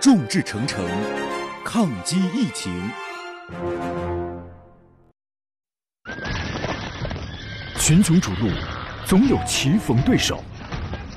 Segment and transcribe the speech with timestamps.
[0.00, 0.84] 众志成城，
[1.64, 2.72] 抗击疫情。
[7.80, 8.48] 群雄逐鹿，
[9.04, 10.44] 总有棋逢对手，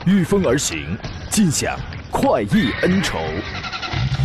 [0.08, 0.97] 御风而行，
[1.29, 1.78] 尽享
[2.10, 3.20] 快意恩仇。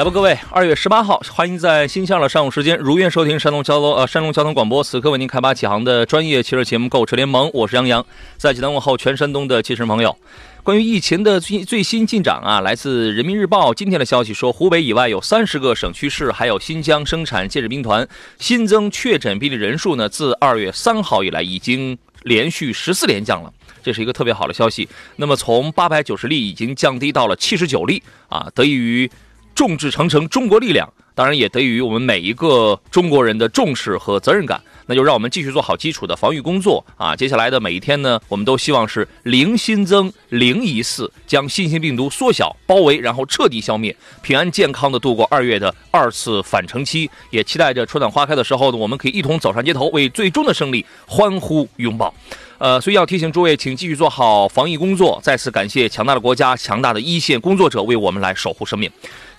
[0.00, 8.06] 来吧，各位，二月十八号，欢迎在新向的上午时间如愿收听山东交通呃山东交通广播，此刻为您开发启航的专业汽车节目《购车联盟》，我是杨洋，
[8.38, 10.16] 在济南问候全山东的汽车朋友。
[10.62, 24.88] 关于疫情的最最新进展啊，来自人民日报今天的消息说，湖北以外有三十个省区市，还有新疆生产建设兵团新增确诊病例人数呢，自二月三号以来已经连续十四连降了，这是一个特别好的消息。
[25.16, 29.10] 那么从八百九十例已经降低到了七十九例啊，得益于。
[29.54, 34.60] 众志成城，中国力量，当然也得益于我们每一个中国人的重视和责任感。
[34.86, 37.14] 那就让我们继续做好基础的防御工作啊！
[37.14, 47.08] 接下来的每一天呢，我们都希望是零新增、零疑似，将新型病毒缩小、包围，然后彻底消灭，平安健康的度过二月的二次返程期。
[47.30, 52.12] 也期待着春暖花开的时候呢，我们可以一同走上街头，为最终的胜利欢呼拥抱。
[52.58, 55.20] 呃，所以要提醒诸位，请继续做好防疫工作。
[55.22, 58.90] 再次感谢强大的国家、强大的 一线工作者为我们来守护生命。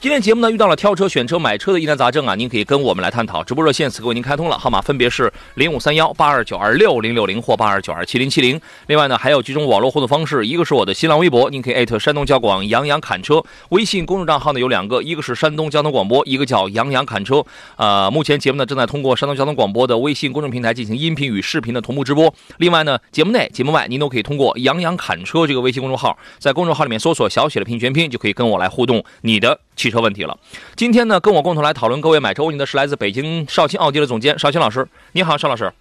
[0.02, 3.44] 今天节目呢遇到了挑车、选车、买车的疑难杂症啊，您可以跟我们来探讨。
[3.44, 8.60] 直播热线此刻为您开通了，号码分别是零五三幺八二九二六零六零或八二九二七零七零。
[8.88, 13.44] 另外呢，还有几种网络互动方式，一个是我的新浪微博，您可以艾特山东交广杨洋侃车。
[13.70, 17.46] 微信公众账号呢有两个，一个是山东交通广播，一个叫杨洋侃车。
[17.76, 22.34] 呃，目前节目呢正在通过山东交通广播的微信公众平台进行音频与视频的同步直播。
[22.58, 22.98] 另外呢。
[23.12, 30.38] 节目内、节目外，您都可以通过“杨洋侃车”这个微信公众号，在公众号里面搜索小写的拼全拼，就可以跟我来互动你的汽车问题了。
[30.76, 34.88] 今天呢，跟我共同来讨论各位买车问题的是来自北京少卿奥迪的总监绍兴老师。
[35.14, 35.74] 你好，邵老师。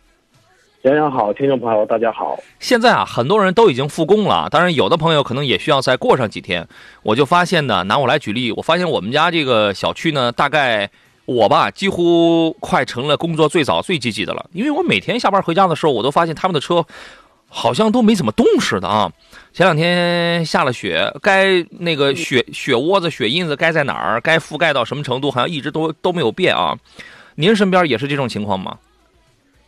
[0.84, 2.38] 杨洋好，听众朋友大家好。
[2.58, 6.66] 现在啊，很多人都已经复工了，当然有的朋友可能也需要再过上几天。
[7.02, 10.88] 我就发现呢，拿我来举例，我发现我们家这个小区呢，大概。
[11.26, 16.84] 我吧，几乎快成了工作最早、最积极的了，因为我每天下班回家的时候，我都发现他们的车
[17.52, 19.12] 好像都没怎么动似的啊。
[19.52, 26.78] 前两天下了雪，该那个雪雪窝子、雪印子该在哪儿，该覆盖到什么程度，好像一直都都没有变啊。
[27.34, 28.78] 您身边也是这种情况吗？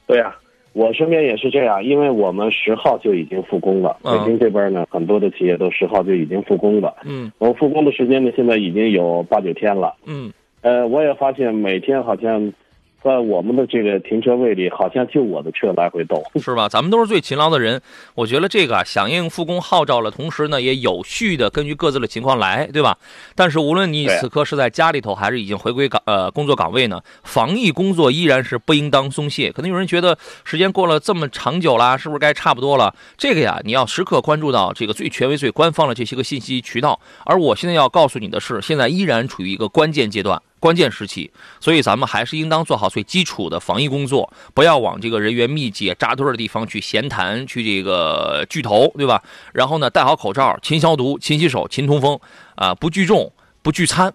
[0.06, 0.34] 对呀，
[0.72, 3.96] 我身边也是这样，因为我们十号就已经复工了。
[4.04, 6.94] 北京这边呢，很多的企业都十号就已经复工了。
[7.04, 9.94] 嗯，我们复工的时间呢，现在已经有八九天了。
[10.06, 10.32] 嗯。
[10.60, 12.52] 呃，我也发现每天好像。
[13.02, 16.68] 在我们的这个停车位里，好像就我的车来回动，是吧？
[16.68, 17.80] 咱们都是最勤劳的人，
[18.14, 22.96] 我觉得这个啊，响应复工号召了，同时呢，也有序的根据各自的情况来，对吧？
[23.34, 29.50] 但是无论你此刻是在家里头，还是已经回归岗呃工作岗位呢，防疫工作依然是不应当松懈。
[29.50, 32.94] 可能有人觉得时间过了这么长久了，是不是该差不多了？
[33.18, 37.00] 这个呀，你要时刻关注到这个最权威、最官方的这些个信息渠道。
[37.24, 40.40] 而我现在要告诉你的是，现在依然处于一个关键阶段。
[40.62, 41.28] 关键时期，
[41.58, 49.20] 所以咱们还是应当做好最基础的防疫工作，不要往这个人员密集、扎堆的地方去闲谈、去这个聚头，对吧？
[49.52, 52.20] 然后呢，戴好口罩，勤消毒、勤洗手、勤通风，
[52.54, 54.14] 啊，不聚众、不聚餐，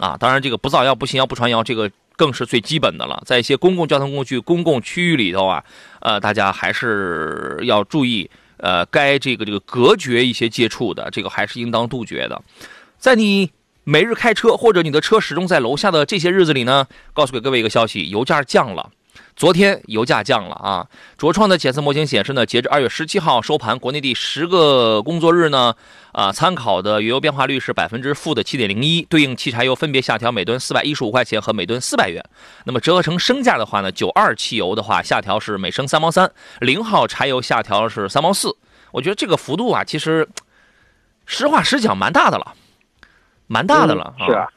[0.00, 3.22] 啊，当然这个不造谣、不信谣、不传谣，这个更是最基本的了。
[3.24, 5.62] 在一些公共交通工具、公共区域里头啊，
[6.00, 12.42] 呃，大家还是要注意，呃，该这个这个隔绝一些接触的，这个还是应当杜绝的，
[12.98, 13.52] 在你。
[13.84, 18.90] 每日开车或者你的车始终在楼下的这些日子里呢，告诉给各位一个消息：油价降了。
[19.36, 20.86] 昨天油价降了啊！
[21.18, 25.74] 卓创的检测模型显示呢，截至二月十七号收盘，国内第十个工作日呢，
[26.12, 32.24] 啊，参考的原油变化率是百分之负的七点零一，对应汽柴油分别下调每吨四百一十五块钱和每吨四百元。
[32.64, 36.30] 那么折合成升价的话呢，九二汽油的话下调是每升三毛三，
[36.60, 38.56] 零号柴油下调是三毛四。
[38.92, 40.28] 我觉得这个幅度啊，其实
[41.26, 42.54] 实话实讲蛮大的了。
[43.54, 44.48] 蛮大的了，是啊，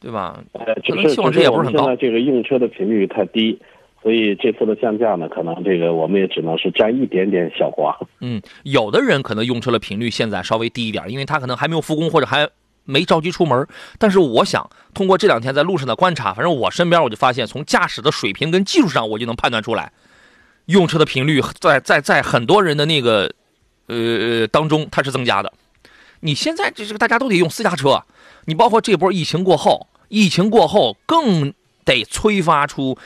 [0.00, 0.42] 对吧？
[0.52, 1.84] 呃，就是期望值也不是很高。
[1.84, 3.60] 现在这个用车的频率太低，
[4.02, 7.94] 所以这次的降价呢，可能这个我们也只能是占一点点小光。
[8.20, 12.48] 嗯，有的人可能用车的频率现在稍微低一点，因为他可能还没有复工或者还
[12.84, 13.66] 没着急出门。
[13.98, 19.92] 但是我想通过这两天在路上的观察，反正我身边我就发现，从驾驶的水平跟技术上，我就能判断出来，
[20.66, 23.30] 用车的频率在在在很多人的那个
[23.88, 25.52] 呃当中它是增加的。
[26.20, 28.04] 你现在这这个大家都得用私家车，
[28.46, 31.52] 你包括这波疫情过后，疫情过后更
[31.84, 32.98] 得催发出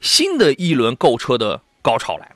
[0.00, 2.32] 新的一轮购车的高潮来，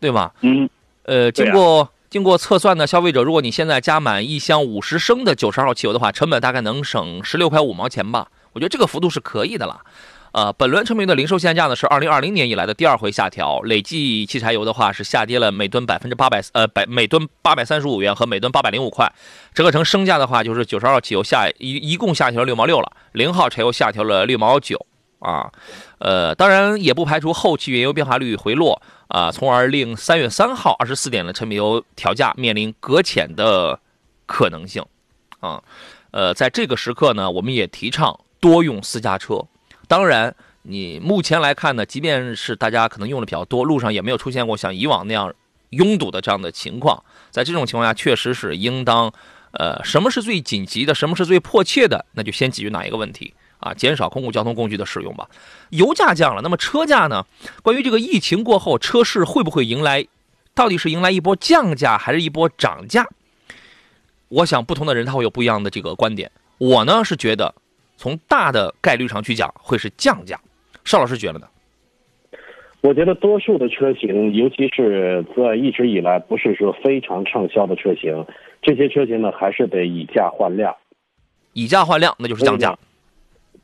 [0.00, 0.34] 对吧？
[0.40, 0.68] 嗯，
[1.04, 8.28] 呃，经过经过测算呢，消费者如果你现在加满一箱五十升的九十二号汽油的话，成本大概能省十六块五毛钱吧。
[8.52, 9.82] 我觉得这个幅度是可以的了。
[10.36, 19.10] 呃，本轮成品的零售限价呢是二零二零年以来的第二回下调，累计汽柴油的话是下跌了每吨百分之八百，呃，百每吨八百三十五元和每吨八百零五块，
[19.54, 24.84] 折合成升价的话就是九十二号汽油下一一共下调了六毛六了，零号柴油下调了六毛九
[25.20, 25.50] 啊，
[26.00, 33.80] 呃，当然也不排除后期原油变化率回落啊，从而令三月三号二十四点的成品油调价面临搁浅的
[34.26, 34.84] 可能性
[35.40, 35.62] 啊，
[36.10, 39.42] 呃，在这个时刻呢，我们也提倡多用私家车。
[39.88, 45.32] 当然，你目前来看呢，即便是大家可能用的比较多，路上也没有出现过像以往那样
[45.70, 47.04] 拥堵的这样的情况。
[47.30, 49.12] 在这种情况下，确实是应当，
[49.52, 53.72] 呃，什么是最紧急的，什么是最迫切的，那就先解决哪一个问题啊？
[53.74, 55.28] 减少公共交通工具的使用吧。
[55.70, 57.24] 油价降了，那么车价呢？
[57.62, 60.04] 关于这个疫情过后车市会不会迎来，
[60.52, 63.06] 到底是迎来一波降价还是一波涨价？
[64.28, 66.32] 我想不同的人他会有不一样的这个观点。
[66.58, 67.54] 我呢是觉得。
[67.96, 70.38] 从大的概率上去讲，会是降价。
[70.84, 71.46] 邵老师觉得呢？
[72.82, 78.24] 我觉得多数的车型，尤其是在一直以来不是说非常畅销的车型，
[78.62, 80.72] 这些车型呢还是得以价换量。
[81.52, 82.78] 以价换量，那就是降价。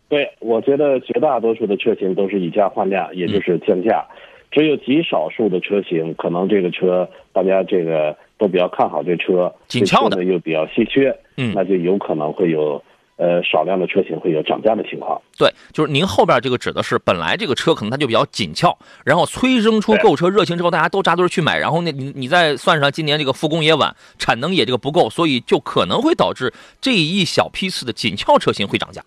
[0.09, 4.05] 对，我觉得绝大多数的车型都是以价换量，也就是降价。
[4.51, 12.83] 只有极少数的车型，可能这个车大家这个都比较看好，这车紧俏的又比较稀缺，嗯，那就有可能会有。
[13.23, 15.23] 呃，少量的车型会有涨价的情况。
[15.39, 29.01] 对，就是您后边这个指的是，本来这个车可能它就比较紧俏，然后催生出购车热情之后，大家都扎堆去买，然后那你你再算上今年这个复工也晚，产能也这个不够，所以就可能会导致这一小批次的紧俏车型会涨价。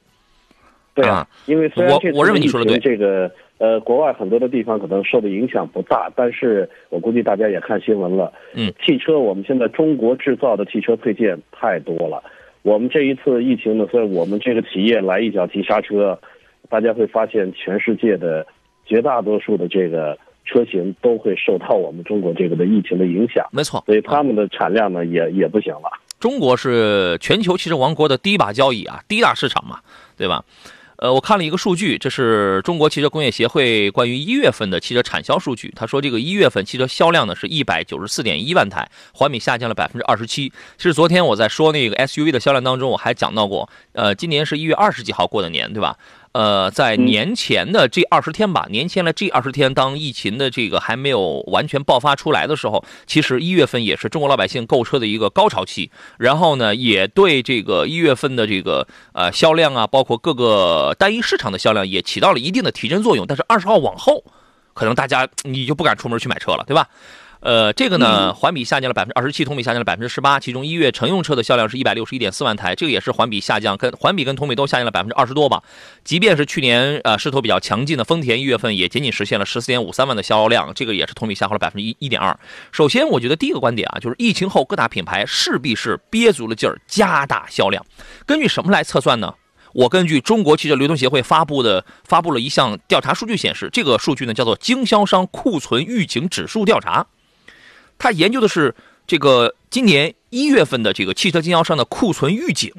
[0.94, 12.24] 对啊，因为虽然这我认为你说的对，这个呃，国外很多的地方可能受的影响不大，但是我估计大家也看新闻了，嗯，汽车我们现在中国制造的汽车配件太多了。
[12.66, 16.20] 我们这一次疫情呢，所以我们这个企业来一脚急刹车，
[16.68, 18.44] 大家会发现全世界的
[18.88, 23.48] 绝大多数的这个车型都会受到我们中国这个的疫情的影响。
[23.52, 25.92] 没错，所以他们的产量呢也也不行了。
[26.20, 29.78] 中国是全球汽车王国的第一把交椅啊，第一大市场嘛，
[30.18, 30.44] 对吧？
[30.98, 35.72] 呃，我看了一个数据，这是中国汽车工业协会关于一月份的汽车产销数据。
[35.76, 40.50] 他说，这个一月份汽车销量呢是一百九十四点一万台，环比下降了百分之二十七。
[40.78, 45.98] 其实昨天我在说那个 SUV 的销量当中，我还讲到过，呃，今年是一月二十几号过的年，对吧？
[46.36, 55.90] 呃，在年前的这二十天吧，年前的这二十天，当疫情的这个还没有完全爆发出来的时候，其实一月份也是中国老百姓购车的一个高潮期。
[56.18, 63.26] 然后呢，也对这个一月份的这个呃销量啊，包括各个单一市场的销量也起到了一定的提振作用。
[63.26, 64.22] 但是二十号往后，
[64.74, 66.90] 可能大家你就不敢出门去买车了，对吧？
[67.42, 70.40] 呃，这个呢，环比下降了百分之二十七，同比下降了百分之十八。
[70.40, 75.62] 其中一月乘用车的销量是一百六十一点四万台，这个也是环比下降，跟环比跟同比都下降了百分之二十多吧。
[76.04, 82.38] 即便是去年呃势头比较强劲的丰田，一月份也仅仅实现了十四点五三万的销量，这个也是同比下滑了百分之一一点二。
[82.72, 87.86] 首先，我觉得第一个观点啊，就是疫情后各大品牌势必是憋足了劲儿加大销量。
[88.26, 89.34] 根据什么来测算呢？
[89.74, 97.06] 我根据中国汽车流通协会发布的发布了一项调查数据显示，这个数据呢叫做经销商库存预警指数调查。
[97.98, 98.76] 他研究的是
[99.08, 102.72] 这个今年一月份的这个汽车经销商的库存预警，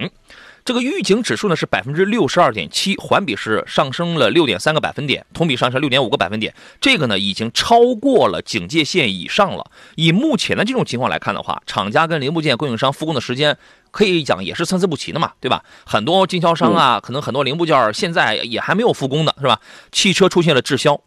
[0.64, 6.52] 这个预警指数呢是百分之六十二点七，环比是上升了六点三个百分点，同比上升六点五个百分点。
[6.80, 9.70] 这个呢已经超过了警戒线以上了。
[9.94, 13.56] 以目前的这种情况来看的话，厂家跟零部件供应商复工的时间
[13.92, 15.62] 可以讲也是参差不齐的嘛，对吧？
[15.84, 19.60] 很多经销商啊，可能很多零部件现在也还没有复工的是吧？
[19.92, 21.00] 汽车出现了滞销。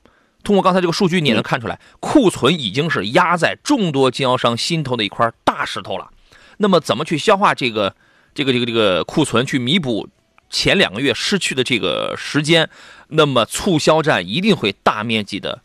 [0.44, 6.10] 通过刚才这个数据，你也能看出来，库存已经是压在众多经销商心头的一块大石头了。
[6.58, 7.96] 那么，怎么去消化这个、
[8.34, 10.08] 这个、这个、这个库存，去弥补
[10.50, 12.70] 前两个月失去的这个时间？
[13.10, 15.62] 那么，促销战一定会大面积的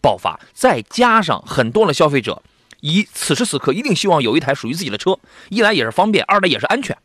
[0.00, 0.40] 爆发。
[0.52, 2.42] 再加上很多的消费者，
[2.80, 5.18] 以此时此刻一定希望有一台属于自己的车，
[5.50, 6.96] 一来也是方便，二来也是安全，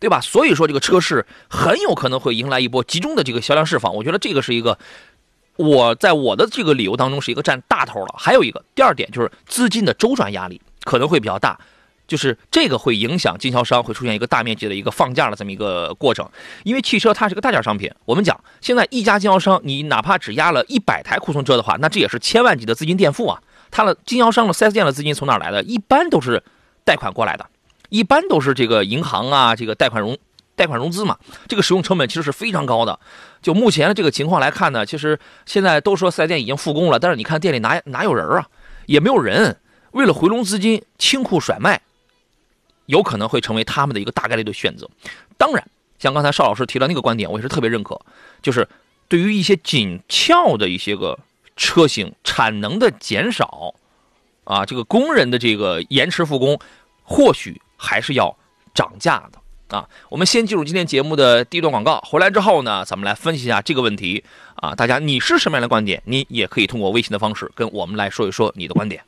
[0.00, 0.20] 对吧？
[0.20, 3.94] 所以说，这个车市很有可能会迎来一波集中的这个销量释放。
[3.94, 4.78] 我觉得这个是一个。
[5.56, 11.58] 我在我的这个理由当中是一个占大头了，还有一个第二点就是资金的周转压力可能会比较大，
[12.08, 16.28] 就是这个会影响经销商会出现一个大面积的一个放价的这么一个过程，
[16.64, 25.62] 因为汽车它是个大件商品，我们讲现在一家经销商你哪怕只压了一百台库存车的话，那这也是千万级的资金垫付啊，它的经销商的四 S 店的资金从哪来的？
[25.62, 26.42] 一般都是
[26.84, 27.46] 贷款过来的，
[27.90, 30.18] 一般都是这个银行啊，这个贷款融
[30.56, 31.18] 贷款融资嘛，
[31.48, 32.98] 这个使用成本其实是非常高的。
[33.42, 38.48] 就目前的这个情况来看呢，其实现在都说四 S 店已经复工了，但是你看店里哪哪有人啊，
[38.86, 39.58] 也没有人。
[39.92, 41.80] 为了回笼资金，清库甩卖，
[42.86, 44.90] 有可能会成为他们的一个大概率的选择。
[45.36, 45.64] 当然，
[46.00, 48.00] 像刚才邵老师提到那个观点，我也是特别认可，
[48.42, 48.68] 就是
[49.06, 51.16] 对于一些紧俏的一些个
[51.56, 53.74] 车型，产能的减少，
[54.42, 56.58] 啊，这个工人的这个延迟复工，
[57.04, 58.36] 或许还是要
[58.74, 59.38] 涨价的。
[59.74, 64.22] 啊，我们先进入今天节目的第一段广告，回来之后呢，咱们来分析一下这个问题。
[64.54, 66.00] 啊，大家你是什么样的观点？
[66.04, 69.02] 你也可以通过微信的方式跟我们来说一说你的观点。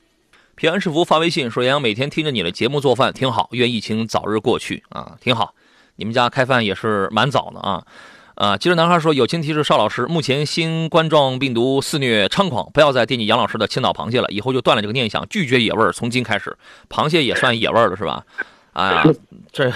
[0.56, 5.54] 平安是福发微信说：“杨洋每天听着你的节目做饭挺好，愿疫情早日过去啊，挺好。
[5.94, 7.84] 你们家开饭也是蛮早的啊。”
[8.34, 15.92] 啊，记者男孩说：“友情提示邵老师，目前新冠状病毒肆虐猖狂，不要再惦记杨老师的青岛螃蟹了，以后就断了这个念想，拒绝野味儿。
[15.92, 16.54] 从今开始，
[16.90, 18.24] 螃蟹也算野味儿了，是吧？”
[18.76, 19.04] 哎呀，
[19.50, 19.70] 这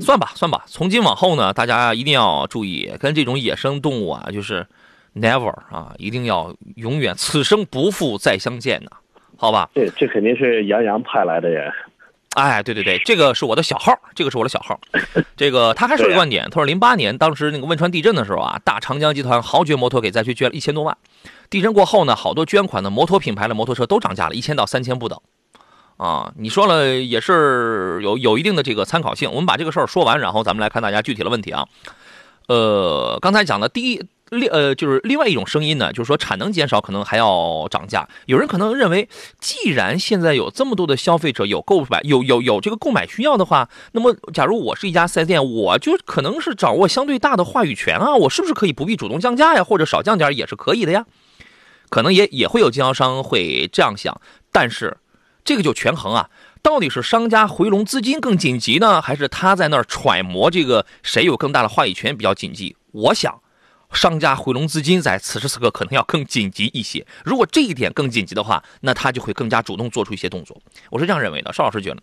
[0.00, 0.64] 算吧算吧。
[0.66, 4.66] 从今往后呢，大家一定要注意，跟这种野生动物啊，就是
[5.14, 8.90] never 啊，一定要永远此生不复再相见呐，
[9.36, 9.70] 好吧？
[9.72, 11.72] 对，这肯定是杨洋派来的人。
[12.34, 14.80] 哎，对对对，这个是我的小号，这个是我的小号。
[15.36, 20.96] 这个他还说一个观点，他说零八年当时那个汶川地震的时候啊，大长江集团豪爵摩托给灾区捐了一千多万。
[21.48, 25.20] 地震过后呢，好多捐款的摩托品牌的摩托车都涨价了，一千到三千不等。
[26.02, 29.30] 啊，你说了也是有有一定的这个参考性。
[29.30, 31.68] 我们把这个事儿说完，然后咱们来看大家具体的问题啊。
[32.48, 38.08] 呃，刚才讲的第一另呃就是另外一种声音呢，就是说产能减少可能还要涨价。
[38.26, 51.06] 有人可能认为，既然现在有这么多的消费者有购买有有有这个购买需要的话，那么假如我是一家四 S 店，我就可能是掌握相对大的话语权啊，我是不是可以不必主动降价呀，或者少降点也是可以的呀？
[51.90, 54.96] 可能也也会有经销商会这样想，但是。
[55.44, 56.30] 这个就权衡啊，
[56.62, 62.76] 到底是商家回笼资金更紧急呢，还是他在那儿揣摩这个谁有更大的话语权比较紧急？
[62.92, 63.40] 我想，
[63.92, 67.04] 商家回笼资金在此时此刻可能要更紧急一些。
[67.24, 70.56] 如果这一点更紧急的话，那他就会更加主动做出一些动作。
[70.90, 72.02] 我是这样认为的，邵老师觉得呢？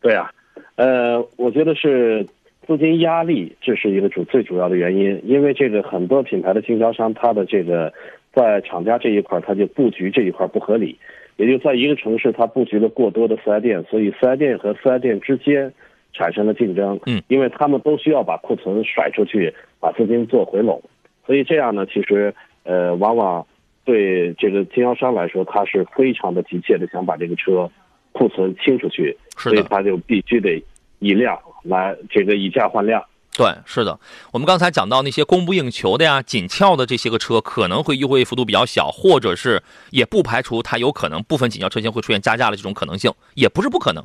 [0.00, 0.30] 对啊，
[0.76, 2.26] 呃，我觉得是
[2.66, 5.20] 资金压力，这是一个主最主要的原因。
[5.24, 7.92] 因为这个很多品牌的经销商，他的这个
[8.34, 10.98] 在厂家这一块，他就布局这一块不合理。
[11.38, 15.72] 也就在一个城市，它布局了过多的四 S 店，所以四 S 店和四 S 店之间
[16.12, 16.98] 产生了竞争。
[17.06, 20.82] 嗯，因为他们都需要把库存甩出去，把资金做回笼，
[21.24, 23.46] 所以这样呢，其实呃，往往
[23.84, 27.70] 对这个经销商来说，他是非常的急切的想把这个车
[28.10, 30.60] 库存清出去，所以他就必须得
[30.98, 33.00] 以量来这个以价换量。
[33.38, 34.00] 对，是的，
[34.32, 44.04] 我们刚才讲到那些供不应求的呀、紧俏的这些个车，可能会优惠幅度比较小，或者是也不排除它有可能部分紧俏车型会出现加价的这种可能性，也不是不可能，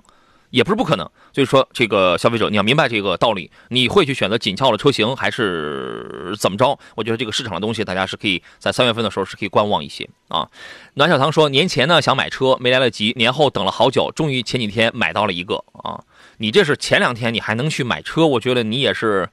[0.52, 1.10] 也不是不可能。
[1.34, 6.78] 所以说，这个消费者你要明白这个道理，你会去选择紧俏的车型还是怎么着？
[6.94, 10.48] 我觉得这个市场的东西，大家是可以在三月份的时候是可以观望一些啊。
[10.94, 16.04] 暖小唐说，年前呢想买车没来得及，年后等了好久，终于前几天买到了一个啊。
[16.38, 19.30] 你这是前两天你还能去买车，我觉得你也是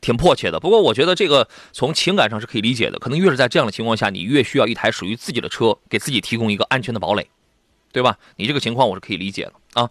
[0.00, 0.60] 挺迫切的。
[0.60, 7.28] 不过我觉得这个从情感上是可以理解的，可能越是在这样的情况下，你越需要一台属于自己的车，给自己提供一个安全的堡垒，
[7.92, 8.18] 对吧？
[8.36, 9.90] 你这个情况我是可以理解的啊。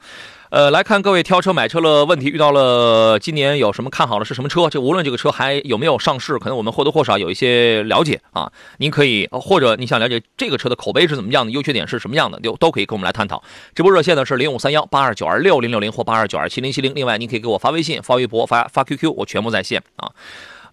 [0.50, 4.70] 呃，来看各位挑车买车的问题，遇到了今年有什么看好的是什么车？
[4.70, 8.50] 这无论这个车还有没有上市，可能我们或多或少有一些了解啊。
[8.78, 13.44] 您可以或者你想了解这个车的口碑是怎么样的，优缺点是什么样的，都都可以跟我们来探讨。
[13.76, 16.96] 直播热线呢是零五三幺八二九二六零六零或八二九二七零七零。
[16.96, 20.10] 另外，您可以给我发微信、发微博、发发 QQ，我全部在线啊。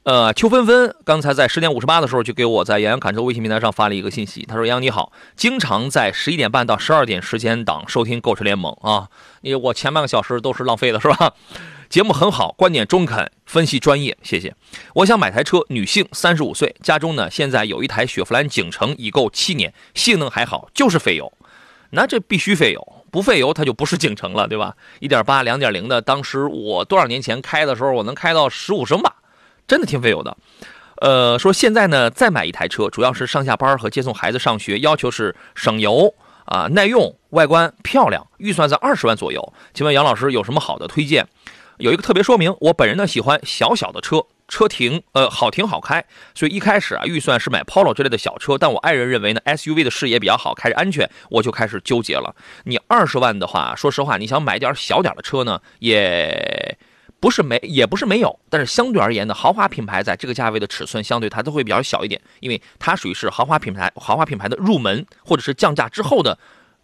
[0.04, 9.08] 呃，邱芬芬刚才在十点五十八的时候就给我在杨洋侃车微信平台上发了一个信息，他说：“杨你好，经常在十一点半到十二点时间档收听购车联盟啊，
[9.40, 11.32] 你我前半个小时都是浪费的，是吧？
[11.88, 14.54] 节目很好，观点中肯，分析专业，谢谢。
[14.96, 21.32] 我想买台车，女性，三十五岁，家中呢现在有一台雪佛兰景程，已购七年，性能还好，就是费油，
[21.92, 24.74] 那这必须费油，不费油它就不是景程了，对吧？
[25.00, 29.14] 一点八、两点零的，当时我多少年前开的时候，我能开到十五升吧。”
[29.66, 30.36] 真的挺费油的，
[31.00, 39.52] 呃，说现在呢再买一台车，主要是上下班和接送孩子上学，要求是省油啊、耐用、外观漂亮，预算在二十万左右。
[39.72, 41.26] 请问杨老师有什么好的推荐？
[41.78, 46.04] 有一个特别说明，我本人呢喜欢小小的车，车停呃好停好开，
[46.34, 52.36] 所以一开始啊预算是买 Polo 之类的小车，但我爱人认为呢 SUV 的视野比较好，开着安全，我就开始纠结了。
[52.64, 56.76] 你二十万的话，说实话，你想买点小点的车呢，也。
[57.24, 66.36] 不是没，也不是没有，但是相对而言呢，豪华品牌在这个价位的尺寸相对它都会比较小一点，因为它属于是豪华品牌，豪华品牌的入门或者是降价之后的，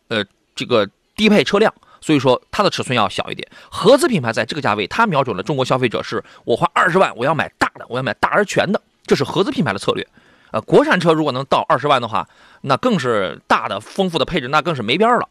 [0.08, 0.24] 呃，
[0.56, 1.70] 这个低配车辆，
[2.00, 3.46] 所以说它的尺寸要小一点。
[3.70, 10.08] 合资品牌在这个价位，它瞄准了中国消费者，是我花二十万我要买大的，我要买大而全的，这是合资品牌的策略。
[10.52, 12.26] 呃，国产车如果能到二十万的话，
[12.62, 15.28] 那更是大的丰富的配置，那更是没边了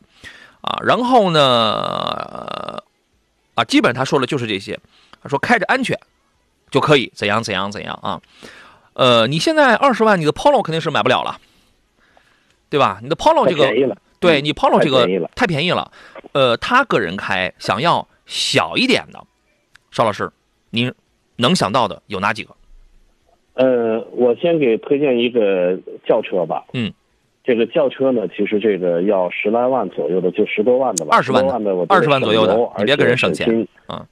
[0.62, 0.78] 啊。
[0.84, 2.84] 然后呢，
[3.56, 4.80] 啊，基本他说的就是这些，
[5.22, 5.98] 他说开着安全
[6.70, 8.22] 就可以怎样怎样怎样啊。
[8.94, 11.40] 呃，你现在二十万，你的 Polo 肯定是买不了了，
[12.70, 13.00] 对吧？
[13.02, 15.92] 你的 Polo 这个，对你 Polo 这个太便宜了。
[16.34, 19.24] 呃，他个人开想要小一点的，
[19.92, 20.30] 邵老师，
[20.70, 20.94] 您
[21.38, 22.54] 能想到的有哪几个？
[23.54, 26.66] 呃，我先给推荐一个轿车吧。
[26.74, 26.94] 嗯，
[27.44, 31.16] 这个轿车呢，其实这个要十来万左右的，就十多万的吧。
[31.16, 34.06] 二十万的，二十万左右的，你别给人省钱啊！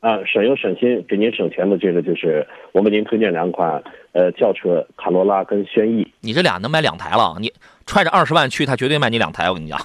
[0.00, 6.06] 啊，省油省心，给您省钱的这个就是我给您推荐两款呃轿车，卡罗拉跟轩逸。
[6.20, 7.52] 你这俩能买两台了，你
[7.86, 9.48] 揣着二十万去，他绝对卖你两台。
[9.50, 9.78] 我跟你讲，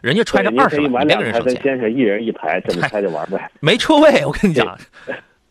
[0.00, 1.62] 人家揣着二十万，两个人省钱。
[1.62, 3.50] 先生一人一台，这么开着玩呗。
[3.60, 4.66] 没车位，我跟你讲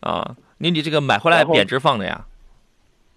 [0.00, 2.24] 啊，你你这个买回来贬值放着呀。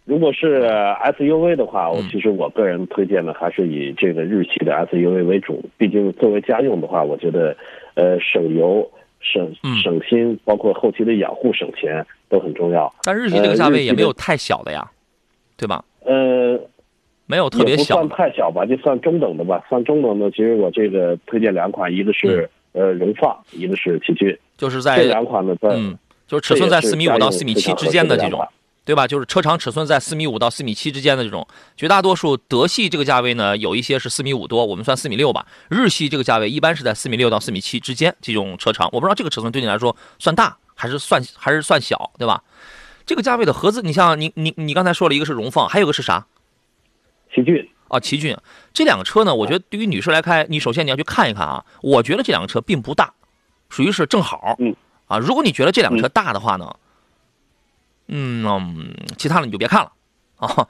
[0.05, 5.63] 如果是 SUV 的话，我其实我个人推荐的还是以这个日系的 SUV 为主。
[5.77, 7.55] 毕竟作为家用的话，我觉得，
[7.93, 12.93] 呃，省油、省省心，包括后期的养护省钱都很重要。
[13.03, 14.89] 但日系这个价位也没有太小的呀，
[15.55, 15.83] 对吧？
[16.03, 16.59] 呃，
[17.25, 19.63] 没有特别小，不算太小吧，就算中等的吧。
[19.69, 25.97] 算中等的，其实我这个推荐两款，一个是呃荣放，一个是奇骏，就是在这两款呢，在嗯，
[26.27, 28.45] 就是尺寸在四米五到四米七之间的这种。
[28.83, 29.07] 对吧？
[29.07, 31.47] 就是车长尺寸在四米五到四米七之间的这种，
[31.77, 35.45] 绝大多数德系这个价位呢，有一些是四米五多，我们算四米六吧。
[35.69, 42.43] 日系这个价位一般是在四米六到四米七之间这种车长，我不知道这个尺寸对你来说算大还是算还是算小，对吧？
[43.05, 46.25] 这个价位的合资，你像你你你刚才说了一个是荣放，还有个是啥？
[47.33, 48.35] 奇骏啊，奇骏
[48.73, 51.63] 这两个车呢，我觉得对于女士来开，你首先你要去看一看啊。
[51.81, 53.13] 我觉得这两个车并不大，
[53.69, 54.55] 属于是正好。
[54.59, 54.75] 嗯
[55.07, 56.65] 啊，如果你觉得这两个车大的话呢？
[56.65, 56.77] 嗯，
[58.13, 59.91] 嗯其他的你就别看了，
[60.36, 60.68] 啊，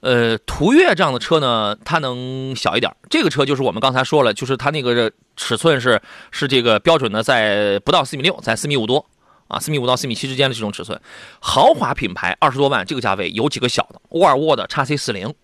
[0.00, 2.90] 呃，途岳这样的车呢，它能小一点。
[3.10, 9.04] 这个车就是我们刚才说了，就是它那个尺寸是是这个标准的，在不到四米六，在四米五多，
[9.48, 10.98] 啊，四米五到四米七之间的这种尺寸。
[11.40, 15.34] 豪华品牌二十多万这个价位有几个小的，沃尔沃的 x C 四零，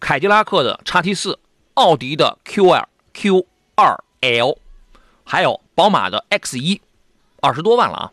[0.00, 1.38] 凯迪拉克的 x T 四，
[1.74, 4.58] 奥迪的 Q 二 Q 二 L，
[5.24, 6.80] 还有宝马的 X 一，
[7.40, 8.12] 二十多万了啊。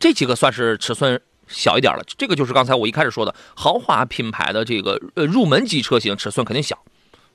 [0.00, 6.82] 这几个算是尺寸小一点了，这个就是刚才我一开始说的豪华品牌的这个呃入门级车型，尺寸肯定小，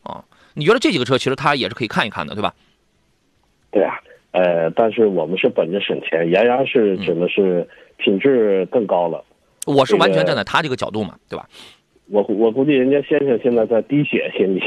[0.03, 0.25] 啊，
[0.55, 2.53] 你觉得这几个车其实它也是可以看一看的，对吧？
[3.71, 3.95] 对啊，
[4.31, 9.23] 呃，但是我们是本着省钱，杨洋是指的是品质更高了。
[9.67, 11.47] 我是完全站在他这个角度嘛，对吧？
[12.07, 14.61] 我我估计人家先生现在在滴血，心里。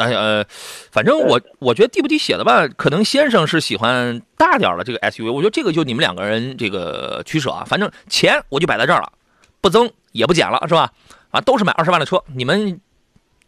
[0.00, 0.44] 哎呃，
[0.90, 5.30] 反正我 我觉得滴不滴血的吧，可能先生是喜欢大点的这个 SUV。
[5.30, 7.64] 我觉得这个就你们两个人这个取舍啊。
[7.66, 9.12] 反正钱我就摆在这儿了，
[9.60, 10.90] 不增也不减了，是吧？
[11.30, 12.80] 啊，都是买二十万的车，你们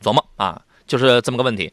[0.02, 1.72] 琢磨啊，就是这么个问题。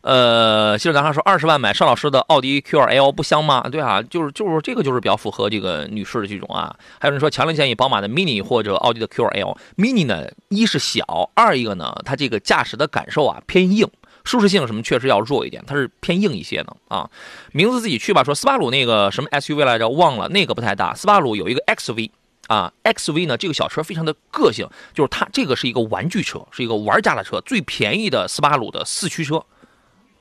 [0.00, 3.68] 呃，其实咱还说二十万买邵老师的奥迪 Q2L 不香吗？
[3.68, 6.74] 对啊，就是就是这个就是比较符合这个女士的这种啊。
[7.00, 9.58] 还有人说强烈建议宝马的 Mini 或者奥迪的 Q2L。
[9.76, 13.90] Mini 呢，一是小，二一个呢，它这个驾驶的感受啊偏硬。
[14.28, 17.08] 舒适性什么确实要弱一点，它是偏硬一些的啊。
[17.52, 18.22] 名字自己去吧。
[18.22, 20.94] 说斯巴鲁那个什么 SUV 来着，忘了，那个不太大。
[20.94, 22.10] 斯巴鲁有一个 XV
[22.46, 29.42] 啊，XV 呢这个小车非常的个性，就是它这个是一个玩具车，是一个玩家的车，最便宜的斯巴鲁的四驱车。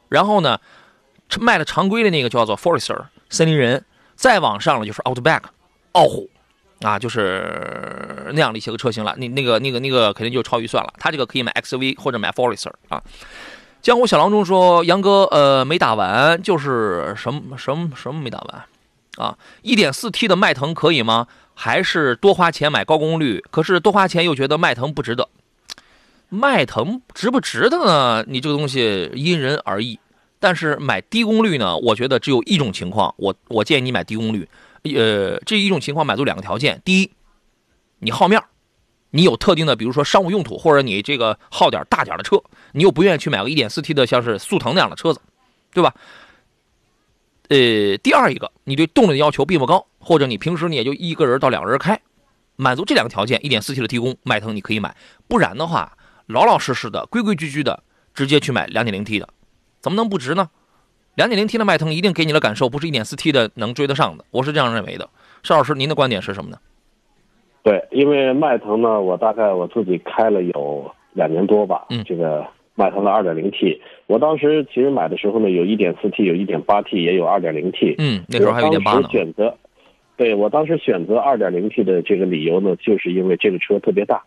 [0.07, 0.57] 然后呢，
[1.41, 3.83] 卖的常规的那个叫做 Forester 森林人，
[4.15, 5.41] 再往上了就是 Outback
[5.91, 6.29] 傲虎
[6.79, 9.13] 啊，就是那样的一些个车型了。
[9.17, 10.93] 那那个那个那个肯定就超预算了。
[10.97, 13.03] 他这个可以买 XV 或者买 Forester 啊。
[13.81, 21.27] 江湖小郎中说：“杨哥，呃，没打完，就是什么什么什么没打完，啊，一点四 T 的迈腾可以吗？
[21.53, 23.43] 还是多花钱买高功率？
[23.49, 25.29] 可是多花钱又觉得迈腾不值得。
[26.29, 28.25] 迈腾值不值得呢？
[28.27, 29.99] 你这个东西因人而异。
[30.39, 34.47] 但是买低功率呢，我觉得只有一种情况，我我建议你买低功率。
[34.83, 37.11] 呃，这一种情况满足两个条件：第一，
[37.99, 38.41] 你好面
[39.11, 42.41] 你有特定的，比如说商务用途，或者你这个耗点大点的车，
[42.73, 45.21] 你又不愿意去买个 1.4T 的，像是速腾那样的车子，
[45.73, 45.93] 对吧？
[47.49, 52.01] 呃，第二一个，你对动力的要求并不高，或者你平时你也就一个人到两个人开，
[52.57, 54.95] 满足这两个条件，1.4T 的提供迈腾你可以买，
[55.29, 59.29] 不然的话，老老实实的、规规矩矩的，直接去买 2.0T 的，
[59.79, 60.49] 怎么能不值呢
[61.15, 65.09] ？2.0T 的迈腾一定给你的感受不是 1.4T 的能追得上的，我是这样认为的。
[65.41, 66.59] 邵老师，您的观点是什么呢？
[67.67, 73.77] 对，因为迈腾呢，我大概我自己开了有两年多吧，嗯，这个迈腾的 2.0T。
[74.05, 77.95] 我当时其实买的时候呢，有 1.4T，有 1.8T，也有 2.0T。
[77.97, 79.09] 嗯，那时候还有1.8呢。
[79.09, 79.53] 选择，
[80.15, 84.23] 对我当时选择 2.0T 的这个理由呢，就是因为这个车特别大。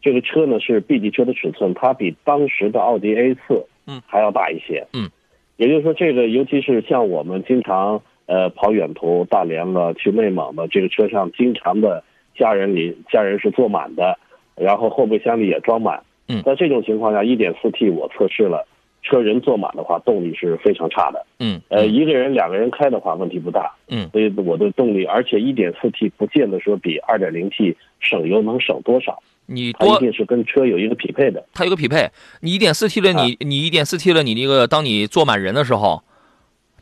[0.00, 4.86] 这个车呢是 B 级车的尺寸，它比当时的奥迪 A 四嗯还要大一些。
[4.92, 5.10] 嗯，
[5.56, 12.04] 也就是说，这个尤其是像我们经常呃跑远途、大连了、去内蒙的这个车上，经常的
[12.38, 14.18] 家人里家人是坐满的，
[14.54, 16.02] 然后后备箱里也装满。
[16.28, 18.66] 嗯，在这种情况下，1.4T 我测试了，
[19.02, 21.24] 车人坐满的话，动力是非常差的。
[21.38, 23.74] 嗯，呃，一个人、两个人开的话，问题不大。
[23.88, 29.18] 嗯，所以我的动力，而且 1.4T 不见得说比 2.0T 省油能省多少。
[29.50, 32.10] 你多一定是跟车有一个匹配的，它有个匹配。
[32.40, 36.02] 你一点四 T 了，你你一点四 T 了，你那个当你坐满人的时候，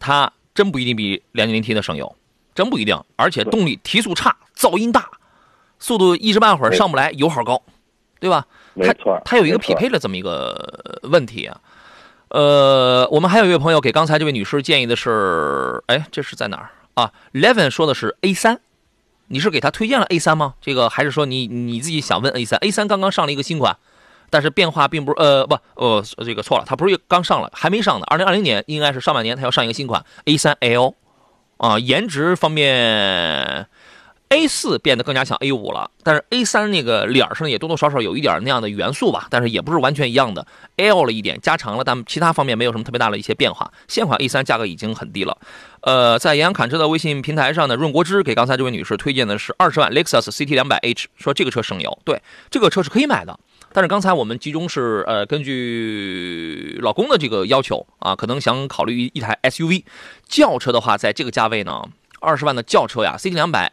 [0.01, 2.17] 它真不一定比两点零 T 的省油，
[2.57, 3.01] 真不一定。
[3.15, 5.09] 而且动力提速差，噪音大，
[5.79, 7.63] 速度一时半会儿上不来，油耗高，
[8.21, 8.47] 对吧？
[8.75, 11.61] 没错，它有一个匹配的这么一个问题啊。
[12.29, 18.61] 呃，我们还有一位朋友给刚才这位女士建议的是，哎，这是在哪儿啊？Levin 说的是 A 三。
[19.29, 20.55] 你是给他推荐了 A 三吗？
[20.61, 23.77] 这个还是说你你自己想问 A 三？A 三刚刚上了一个新款，
[24.31, 28.07] 但是变化并不是呃不呃这个错了，它不是刚上了，还没上呢。
[28.09, 30.95] 二零二零年应该是上半年，它要上一个新款 A 三 L，
[31.57, 33.67] 啊，颜值方面。
[34.31, 40.45] A 四变得更加像 A 五了，但是 A 三那个脸上也多多少少有一点那样的元素吧，但是也不是完全一样的
[40.77, 43.71] ，L 了一点，加长了，但其他方面没有什么特别大的一些变化。
[43.87, 45.39] 现款 A 三价格已经很低了，
[45.83, 53.39] 呃，在杨洋侃车的微信平台上呢，润国之给刚才这位女士推荐的是二十万 Lexus CT 两百 H，说这个车省油，对，这个车是可以买的。
[53.73, 59.85] 但是刚才我们集中是呃根据老公的这个要求啊，可能想考虑一台 SUV，
[60.29, 61.85] 轿车的话，在这个价位呢，
[62.21, 63.73] 二十万的轿车呀，CT 两百。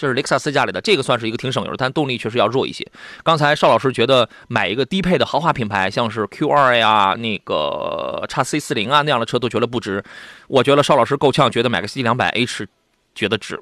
[0.00, 2.90] 这是雷克萨斯家里的，这个算是一个挺省油的，但动力确实要弱一些。
[3.22, 10.02] 刚才邵老师觉得买一个低配的豪华品牌，像是 Q 二呀、那个叉 C 四零啊那样的车都觉得不值。
[10.48, 12.66] 我觉得邵老师够呛，觉得买个 C 两百 H
[13.14, 13.60] 觉得值，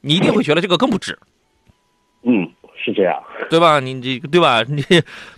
[0.00, 1.16] 你一定会觉得这个更不值。
[2.24, 2.50] 嗯，
[2.84, 3.78] 是这样，对吧？
[3.78, 4.64] 你这个对吧？
[4.64, 4.82] 你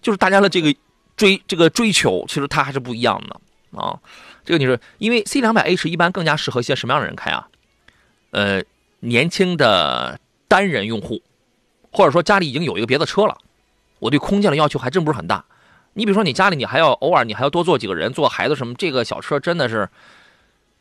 [0.00, 0.74] 就是大家的这个
[1.18, 3.94] 追这个追求，其实它还是不一样的啊。
[4.42, 7.46] 这个你说，因为 C 两百 H 一般更加适合一些什么样的人开啊？
[8.30, 8.62] 呃。
[9.00, 11.22] 年轻的单人用户，
[11.92, 13.38] 或者说家里已经有一个别的车了，
[13.98, 15.44] 我对空间的要求还真不是很大。
[15.94, 19.88] 你比如说，你家里你还要偶尔你还要多坐几个人，坐孩子什么，这个小车真的是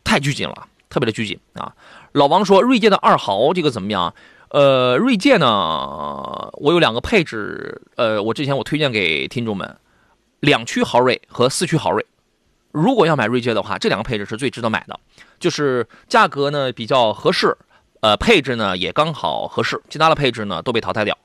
[0.04, 1.74] 太拘谨了，特别的拘谨啊。
[2.12, 4.14] 老王说，锐界的二豪这个怎么样？
[4.50, 5.48] 呃，锐界呢，
[6.54, 9.78] 我有两个配置，呃，我之前我推荐给听众们，
[10.40, 12.06] 两驱豪锐和四驱豪锐。
[12.72, 15.00] 如果要买锐界的话，这两个配置是最值得买的，
[15.40, 17.58] 就是价格呢比较合适。
[18.02, 21.18] 呃，配置呢也刚好合适，其他的配置呢都被淘汰掉。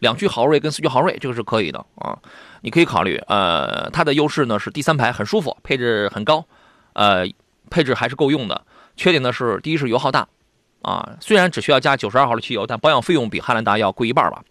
[0.00, 2.18] 两驱豪锐跟四驱豪锐这个是可以的啊，
[2.60, 3.16] 你可以考虑。
[3.26, 6.44] 呃，它的优势呢是第三排很舒服，配置很高，
[6.92, 7.26] 呃，
[7.70, 8.64] 配置还是够用的。
[8.96, 10.26] 缺点呢是第一是油耗大，
[10.82, 14.42] 啊，虽然只需要加九十二号的汽油，但保养费用比汉兰达要贵一半吧。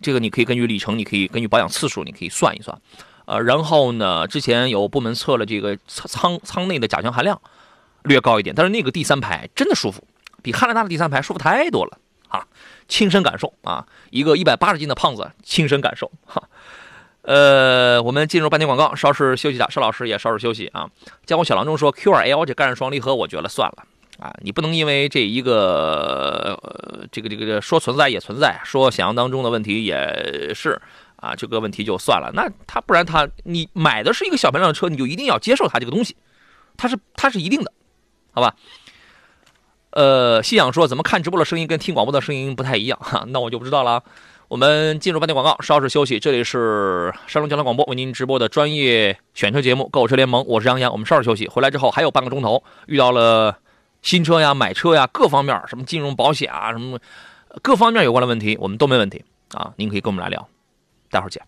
[0.00, 2.78] 这个你可以根据里程，你可以根据保养次数，你可以算一算。
[3.26, 7.40] 呃，然后呢，之前有部门测了这个舱舱内的甲醛含量
[8.04, 10.02] 略高一点，但是那个第三排真的舒服。
[10.44, 12.46] 比汉兰达的第三排舒服太多了啊！
[12.86, 16.42] 亲身感受啊，一个一百八十斤的胖子亲身感受哈。
[17.22, 20.90] 呃，我们进入半天广告，稍事休息一下，邵老师也稍事休息啊。
[21.24, 23.86] 江湖小郎中说，Q2L 这干式双离合，我觉得算了
[24.18, 30.78] 啊，你不能因为这一个呃这个这个说存在也存在，说想象当中的问题也是
[31.16, 32.30] 啊，这个问题就算了。
[32.34, 36.14] 那他不然他你买的是一个小排量的车，你就一定要接受它这个东西，
[36.76, 37.72] 它是它是一定的，
[38.32, 38.54] 好吧？
[39.94, 44.02] 呃，信仰说怎么看直播的声音跟听广播的声音不太一样哈，那我就不知道了。
[44.48, 46.18] 我们进入半点广告，稍事休息。
[46.18, 50.90] 这里是山东交通广播为您直播的专业选车节目《购车联盟》，我是杨洋。
[50.90, 53.56] 我们稍事休息，回来之后还有半个钟头，遇到了
[54.02, 56.98] 新车呀、买车呀各方面什么金融保险啊什么
[57.62, 59.72] 各方面有关的问题，我们都没问题啊。
[59.76, 60.46] 您可以跟我们来聊，
[61.08, 61.40] 待会儿见。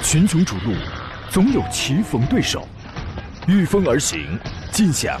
[0.00, 0.72] 群雄逐鹿，
[1.28, 2.66] 总有棋逢对手，
[3.48, 4.38] 御风而行，
[4.70, 5.20] 尽享。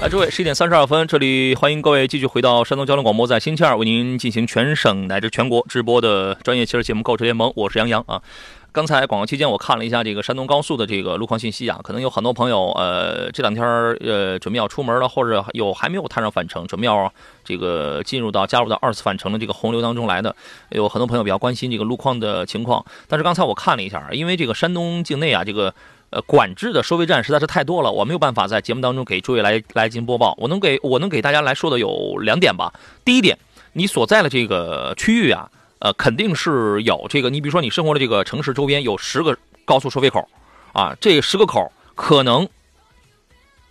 [0.00, 8.22] 来，诸位，十一点三十二分，这里欢迎各位继续回到山东交通广播，在星期二为您进行全省乃至全国直播的专业汽车节目《购车联盟》，我是杨洋啊。
[8.70, 20.36] 刚才广告期间，我看了一下这个山东高速的这个路况信息啊，可能有很多朋友呃这两天呃准备要出门了，或者有还没有踏上返程，准备要这个进入到加入到二次返程的这个洪流当中来的，
[20.68, 22.84] 有很多朋友比较关心这个路况的情况。
[23.08, 25.74] 但是刚才我看了一下，因为这个山东境内啊，这个
[26.10, 30.34] 呃管制的收费站实在是太多了，我没有办法在节目当中给诸位来来进行播报。
[30.38, 32.72] 我能给我能给大家来说的有两点吧。
[33.04, 33.38] 第一点，
[33.72, 35.50] 你所在的这个区域啊。
[35.80, 37.30] 呃，肯定是有这个。
[37.30, 40.28] 你比如说，你生活的这个城市周边有十个高速收费口，
[40.72, 42.48] 啊，这十个口可能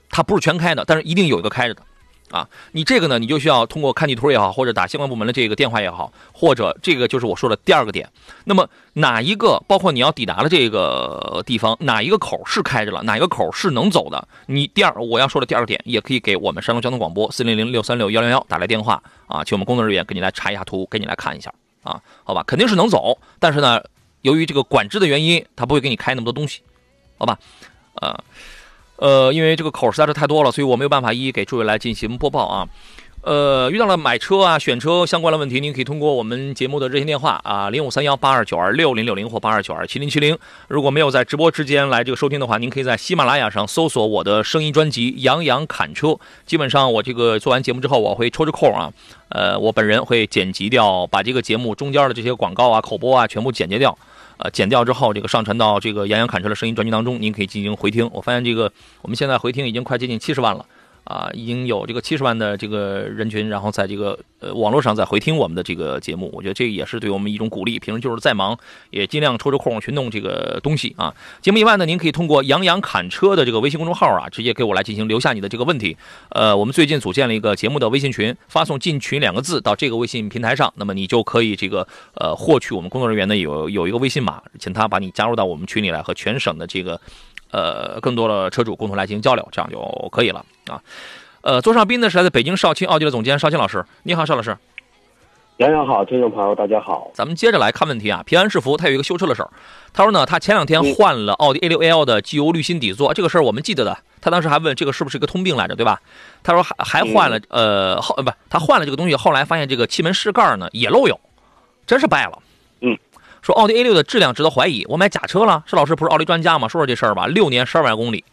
[0.10, 1.82] 它不是全开的，但是一定有一个开着的，
[2.30, 8.10] 啊，你这个呢，你就需要通过看地图也好，或者打相关部门的这个电话也好，或者这个就是我说的第二个点。
[8.44, 14.28] 那么哪一个，包括你要抵达的这个地方，哪一个口是开着了，哪一个口是能走的？
[14.46, 21.54] 你第二我要说的第二个点，也可以给我们山东交通广播四零零六三六幺零幺打来电话啊，请我们工作人员给你来查一下图，给你来看一下。
[21.84, 23.82] 啊，好吧，肯定是能走，但是呢，
[24.22, 26.60] 由于这个管制的原因，他不会给你开那么多东西，
[27.18, 27.40] 好吧？
[28.02, 28.14] 呃，
[28.98, 32.68] 呃，因为这个口实在是太多了，所以我没有办法一一给诸位来进行播报啊。
[33.22, 40.38] 呃，遇到了买车啊、选车相关的问题，您可以通过我们节目的热线电话啊，零五三幺八二九二六零六零或八二九二七零七零。
[40.70, 46.08] 如果没有在直播之间来这个收听的话，您可以在喜马拉雅上搜索我的声音专辑《杨洋侃车》。
[46.46, 48.94] 基本上我这个做完节目之后，我会抽着空啊，
[49.30, 53.98] 呃，我本人会剪辑掉，把这个节目中间的这些广告啊、口播啊全部剪辑掉。
[54.38, 58.10] 呃，剪掉之后，这个上传到这个杨洋侃车的声音专辑当中，您可以进行回听。
[58.14, 58.72] 我发现这个
[59.02, 60.66] 我们现在回听已经快接近七十万了。
[61.08, 67.80] 啊，已经有这个七十万的这个人群，然后在这个呃网络上在回听我们的这个节目，我觉得这也是对我们一种鼓励。
[67.80, 68.58] 平时就是再忙，
[68.90, 71.16] 也尽量抽出空去弄这个东西啊。
[71.42, 75.96] 节目以外呢，您可以通过“杨洋侃车”的这个微信公众号啊，直接给我来进行留下你的这个问题。
[76.32, 87.00] 呃，我们最近组建了一个节目的微信群，发送“进群”两个字到这个微信平台上，那么你就可以这个呃获取我们工作人员呢有有一个微信码，请他把你加入到我们群里来，和全省的这个。
[87.52, 90.82] 呃，更多的车主共同来进行交流，这样就可以了啊。
[91.42, 94.58] 呃，座上宾呢是来自北京少卿奥迪的总监少卿老师，你好，邵老师。
[95.58, 97.10] 杨洋好，听众朋友大家好。
[97.16, 98.22] 咱们接着来看问题啊。
[98.24, 99.50] 平安是福，他有一个修车的事儿。
[99.92, 103.98] 他说呢，他前两天换了奥迪 A6L 的机油滤芯底座，这个事儿我们记得的。
[104.22, 106.00] 他当时还问这个是不是一个通病来着，对吧？
[106.44, 111.20] 他说还还换了呃后不，他换了这个东西，后来发现这个气门室盖呢也漏油，
[111.88, 112.38] 真是败了。
[113.48, 113.50] 嗯。
[113.50, 115.64] 说奥迪 A 六的质量值得怀疑，我买假车了。
[115.66, 116.68] 是老师不是奥迪专家吗？
[116.68, 117.28] 说说这事儿吧。
[117.28, 118.26] 六年十二万公里，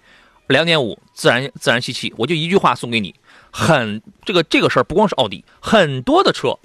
[0.49, 3.15] 两点五自然自然吸气，我就一句话送给你：
[3.53, 6.59] 很这个这个事儿不光是奥迪，很多的车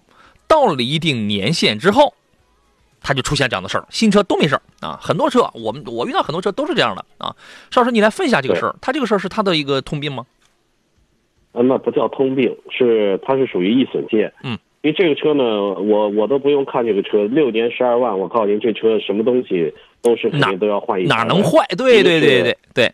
[0.47, 2.15] 到了一定年限之后，
[3.01, 3.85] 它就出现这样的事儿。
[3.91, 7.35] 新车都没事儿啊，很多车我们我遇到很多车都是这样的啊。
[7.69, 10.25] 邵老师，你来分析一下这个事儿，他这个事儿是他的一个通病吗？
[11.51, 14.33] 啊，那不叫通病，是它是属于易损件。
[14.43, 14.57] 嗯。
[14.81, 21.05] 因为这个车呢，我我都不用看这个车，六年十二万，我告诉您，这车什么东西都是肯定都要换一。
[21.05, 21.65] 哪能坏？
[21.77, 22.91] 对对对对对，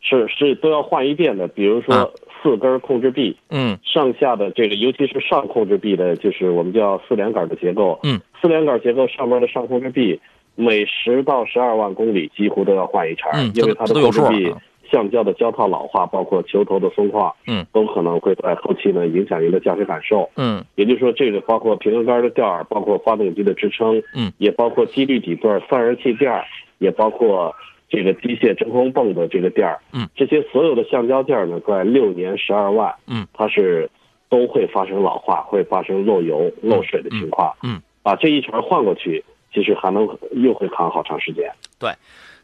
[0.00, 1.48] 是是都要换一遍的。
[1.48, 10.20] 比如说四根控制臂，嗯，上下的这个，尤其是上控制臂的，就是我们叫四连杆的结构，嗯，四连杆结构上面的上控制臂，
[10.54, 14.54] 每十到十二万公里几乎都要换一茬，因为它的控制臂。
[14.90, 26.44] 橡胶的胶套老化，包括球头的松化，嗯，都可能会在后期呢影响您的驾驶感受，嗯，也就是说，这个包括平衡杆的吊儿，包括发动机的支撑，嗯，也包括机滤底座、散热器垫儿，
[26.78, 27.54] 也包括
[27.88, 33.90] 这个机械真空泵的这个垫儿，嗯，这些所有的橡胶件呢，在六年十二万，嗯，它是
[34.28, 41.90] 都会发生老化，会发生漏油、漏水的情况，嗯，把这一圈换过去，其实还能又会扛好长时间，对。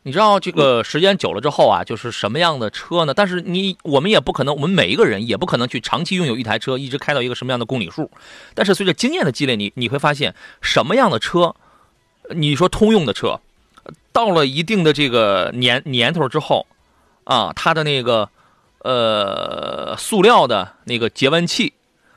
[0.05, 3.15] 你知道这个时间久了之后啊，就是什么样的车呢？
[3.15, 8.11] 但是你我们也不可能，我们每一个人也不可能去长期拥有一台车，一直开到一个什么样的公里数。
[8.53, 11.55] 但是随着经验的积累，你你会发现什么样的车，
[12.31, 13.41] 你说通用的车，
[14.11, 16.67] 到了一定的这个年年头之后，
[17.23, 18.29] 啊，它的那个
[18.81, 21.75] 呃塑料的那个节温器，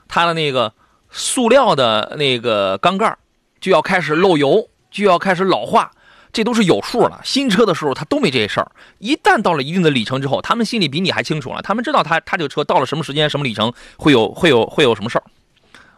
[0.08, 0.74] 它的那个
[1.12, 3.16] 塑料的那个缸盖
[3.62, 5.92] 就要开始漏油，就要开始老化。
[6.36, 7.22] 这都是有数了。
[7.24, 8.70] 新车的时候他都没这些事儿，
[9.00, 11.62] 一旦到了一定的里程之后，他们心里比你还清楚了。
[11.62, 15.24] 他们知道他他这个车到了什么时间、什么里程会有 会有会有什么事儿，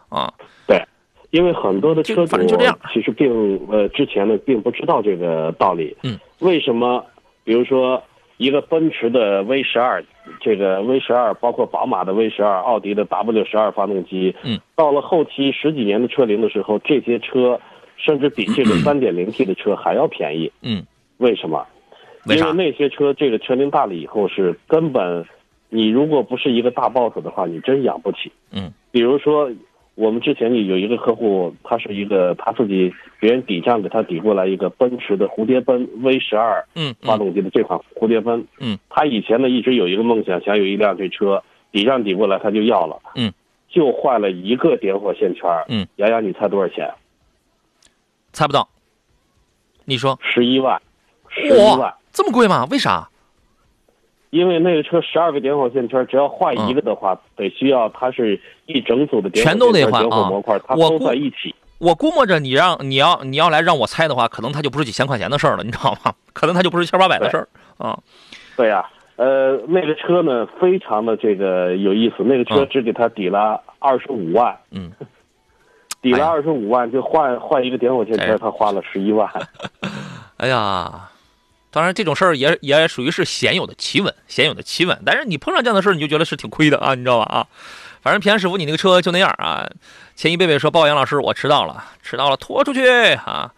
[0.08, 0.32] 啊，
[0.68, 0.80] 对，
[1.30, 5.96] 因为很多的车主就这样，其实并呃之前呢并不知道这个道理。
[6.04, 7.04] 嗯，为什么？
[7.42, 8.00] 比如说
[8.36, 10.04] 一个奔驰的 V 十二，
[10.40, 17.60] 这个 V 十二，包括宝马的 V 十二、奥迪的 W 十二发动机，嗯，到了后期十几年的车龄的时候，这些车。
[17.98, 20.50] 甚至比这个三点零 T 的车还要便宜。
[20.62, 20.82] 嗯，
[21.18, 21.66] 为什么？
[22.26, 25.24] 因为那些车这个车龄大了以后是根本，
[25.68, 28.30] 你如果不是一个大 boss 的话，你真养不起。
[28.52, 29.50] 嗯，比如说
[29.94, 43.32] 我们之前有一个客户，他是一个他自己别人抵账给他抵过来一个奔驰的蝴蝶奔 V 十二，嗯，发动机的这款蝴蝶奔，嗯，他以前呢一直有一个梦想，想有一辆这车，抵账抵过来他就要了，嗯，
[43.68, 46.88] 就换了一个点火线圈，嗯，洋洋，你猜多少钱？
[48.38, 48.68] 猜不到，
[49.84, 50.80] 你说十一万，
[51.28, 52.64] 十一万，这么贵吗？
[52.70, 53.08] 为啥？
[54.30, 61.52] 因为那个车十二个点火线圈，只要换一个的话，得需要它是一整组的点全都得换点火模块，它都在一起。
[61.78, 66.14] 我估摸着你让你要你要来让我猜的话，可能它就不是几千块钱的事儿了，你知道吗？
[66.32, 67.98] 可能它就不是千八百的事儿啊。
[68.56, 74.92] 对呀，呃，那个车呢，非常的这个有意思，那个车只给他抵了二十五万，嗯，
[76.00, 79.28] 抵了二十五万就换换一个点火线圈，他花了十一万。
[80.38, 81.08] 哎呀。
[81.70, 84.98] 当然，这种事儿也也属于是鲜有的奇闻，鲜有的奇闻。
[85.04, 87.24] 但是你碰上这样的事儿，你就觉得是挺亏的啊，你知道吧？
[87.26, 87.46] 啊，
[88.00, 89.68] 反正平安师傅，你那个车就那样啊。
[90.16, 93.52] 前一贝贝说：“鲍阳老师，我迟到了，迟到了，拖出去啊。”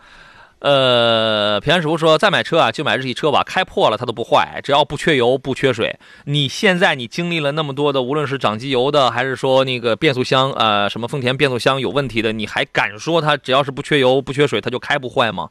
[0.61, 5.99] 呃，平安师傅说：“再买车啊，就买日系车吧，开破了它都不坏，只要不缺油、不缺水。
[6.25, 15.49] 你现在你经历了那么多的，无论是涨机油的，还是说那个变速箱呃什么丰田变速箱有问题的，你还敢说它只要是不缺油、不缺水，它就开不坏吗？”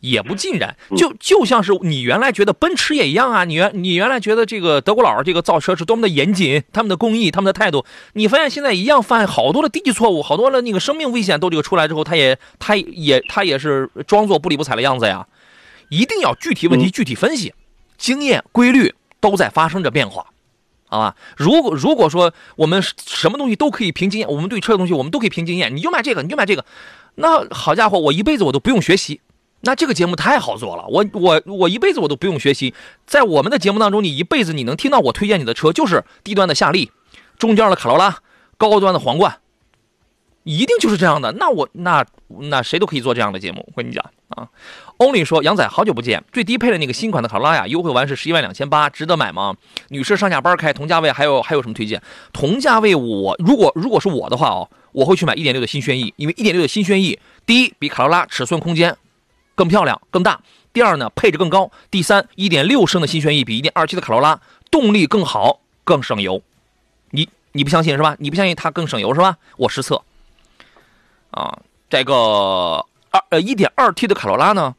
[0.00, 15.26] 也不尽然，就就像是你原来觉得奔驰也一样啊，你原你原来觉得这个德国佬这个造车是多么的严谨，他们的工艺，他们的态度，你发现现在一样犯好多的低级错误，好多的那个生命危险都这个出来之后，他也他也他也是装作不理不睬的样子呀。
[15.88, 17.54] 一定要具体问题具体分析，
[17.96, 20.26] 经验规律都在发生着变化，
[20.86, 21.16] 好吧？
[21.36, 26.64] 如果如果说我们什么东西都可以凭经验，我们对车的东西我们都可以凭经验，你就买这个，你就买这个，
[27.14, 29.20] 那好家伙，我一辈子我都不用学习。
[29.60, 32.72] 那这个节目太好做了，我我我一辈子我都不用学习，
[33.06, 36.92] 在我们的节目当中，你一辈子你能听到我推荐你的车，就是低端的夏利，
[37.38, 38.18] 中间的卡罗拉，
[38.56, 39.40] 高端的皇冠，
[40.44, 41.32] 一定就是这样的。
[41.32, 44.46] 那我那那谁都可以做这样的节目，我跟你讲啊。
[44.98, 49.56] Only 说杨仔好久不见，最低配的那个新款的卡罗拉呀，优惠完是十一万两千八，值得买吗？
[49.88, 52.00] 女士上下班开，同价位还有还有什么推荐？
[52.32, 58.96] 同价位我如果如果是我的话哦，我会去买一点六的新轩逸，因为一点六的新轩逸，第一比卡罗拉尺寸空间。
[59.58, 60.40] 更漂亮、更大。
[60.72, 61.68] 第二呢，配置更高。
[61.90, 64.40] 第三，一点六升的新轩逸比一点二七的卡罗拉
[64.70, 66.40] 动力更好、更省油。
[67.10, 68.14] 你你不相信是吧？
[68.20, 69.36] 你不相信它更省油是吧？
[69.56, 70.00] 我实测。
[71.32, 71.58] 啊，
[71.90, 72.14] 这个
[73.10, 74.76] 二呃一点二 T 的卡罗拉呢，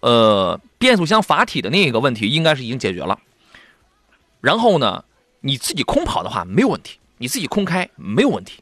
[0.00, 3.16] 呃，变速箱阀体的那个问题应该是已经解决了。
[4.40, 5.04] 然后呢，
[5.40, 8.60] 你自己空跑的话没有问题，你自己空开没有问题。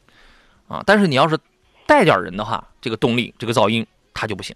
[0.67, 1.39] 啊，但是你要是
[1.87, 4.55] 带点人的话，这个动力、这个噪音它就不行。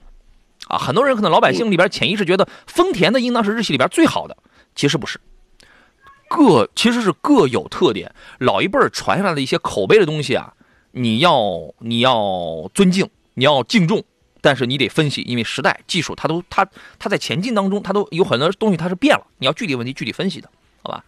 [0.67, 4.37] 啊，很多人可能老百姓里边潜意识觉得丰田的应当是日系里边最好的，
[4.75, 5.19] 其实不是，
[6.29, 8.13] 各其实是各有特点。
[8.39, 10.53] 老一辈传下来的一些口碑的东西啊，
[10.91, 14.03] 你要你要尊敬，你要敬重，
[14.41, 16.67] 但是你得分析，因为时代技术它都它
[16.99, 20.49] 它在前进当中，它都有很多东西它是变了，你要具体问题具体分析的，
[20.83, 21.03] 好吧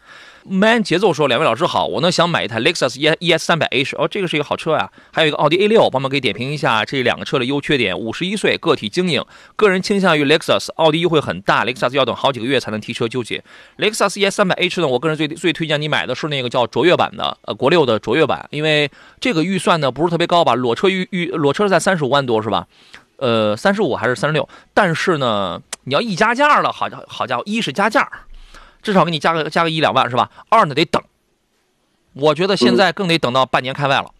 [0.45, 4.91] ？man 节奏说：“两位老师好，我呢想买一台 Lexus E E S 三百 H，哦，这个是一个好车呀。
[5.11, 7.97] 还有一个奥迪 A 六，帮忙给点评一下这两个车的优缺点。
[7.97, 9.23] 五十一岁，个体经营，
[9.55, 13.43] 个人倾向于 Lexus，奥迪优惠很大，Lexus 要等好几个月才能提车，纠结。
[13.77, 22.67] Lexus E S 三百 H 呢，我个人最最推荐你买的是那个叫卓越版的，呃，国六的卓越版，因为这个预算呢不是特别高吧，裸车预预裸车在三十五万多是吧？
[23.17, 24.49] 呃，三十五还是三十六？
[24.73, 28.09] 但是呢，你要一加价了，好家好家伙，一是加价，
[28.81, 30.29] 至少给你加个加个一两万是吧？
[30.49, 31.01] 二呢得等。
[32.13, 34.11] 我觉得现在更得等到半年开外了。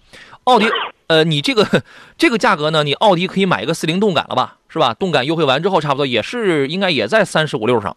[0.46, 0.66] 奥迪，
[1.08, 1.84] 呃，你这个
[2.18, 4.94] 这个价格呢，你奥迪可以买一个四零动感了吧，是吧？
[4.94, 7.96] 动感优惠完之后，差不多也是应该也在三十五六上。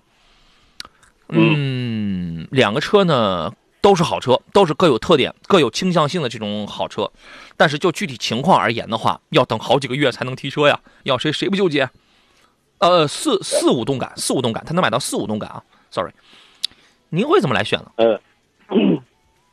[1.29, 7.11] 嗯，两个车呢都是好车，都是各有特点、各有倾向性的这种好车，
[7.57, 10.81] 但是就具体情况而言的话，要等好几个月才能提车呀。
[11.05, 11.88] 要谁谁不纠结？
[12.79, 16.12] 呃，四四五动感，四五动感，他能买到四五动感啊？Sorry，
[17.14, 17.87] 您会怎么来选呢？
[17.96, 18.20] 呃。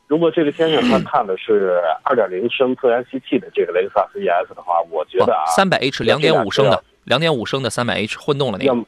[0.08, 8.84] 如果这个先生他看的是二点零升自然吸气的这个雷克萨斯 ES 的话，我觉得啊，三百 H 两点五升的，两点五升的三百 H 混动的那个，要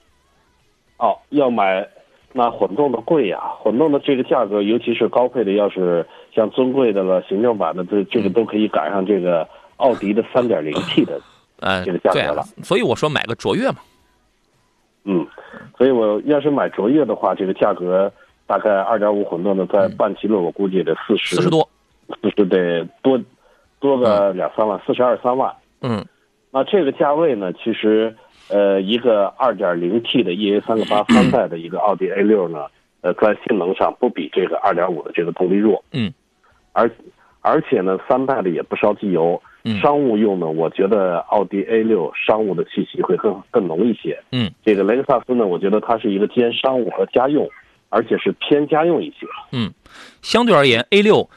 [0.98, 1.88] 哦要买
[2.34, 11.18] 那混动的贵呀，混动的这个价格，尤其是高配的，要是像尊贵的了，行政版的，这这个都可以赶上这个奥迪的三点零 T 的
[11.86, 12.42] 这个价格了。
[12.62, 13.76] 所以我说买个卓越嘛。
[15.04, 15.26] 嗯，
[15.78, 18.12] 所以我要是买卓越的话，这个价格。
[18.46, 21.68] 大概二点五混动的在半期了，我估计得四十，四十多，
[22.22, 23.20] 四十得多
[23.80, 25.52] 多个两三万，四十二三万。
[25.80, 26.04] 嗯，
[26.50, 28.14] 那这个价位呢，其实
[28.48, 32.66] 呃，一个二点零 T 的 EA 三个八 三代的一个奥迪 A 六呢，
[33.00, 35.82] 呃，在性能上不比这个二点五的这个动力弱。
[35.92, 36.12] 嗯，
[36.72, 36.90] 而
[37.40, 39.40] 而且呢，三代的也不烧机油。
[39.80, 44.22] 商务用呢，我觉得奥迪 A 六商务的气息会更更浓一些。
[44.30, 47.48] 嗯，这个雷克萨斯呢，我觉得它是一个兼商务和家用，
[47.94, 49.26] 而且是偏家用一些。
[49.52, 49.72] 嗯，
[50.20, 51.30] 相对而言，A 六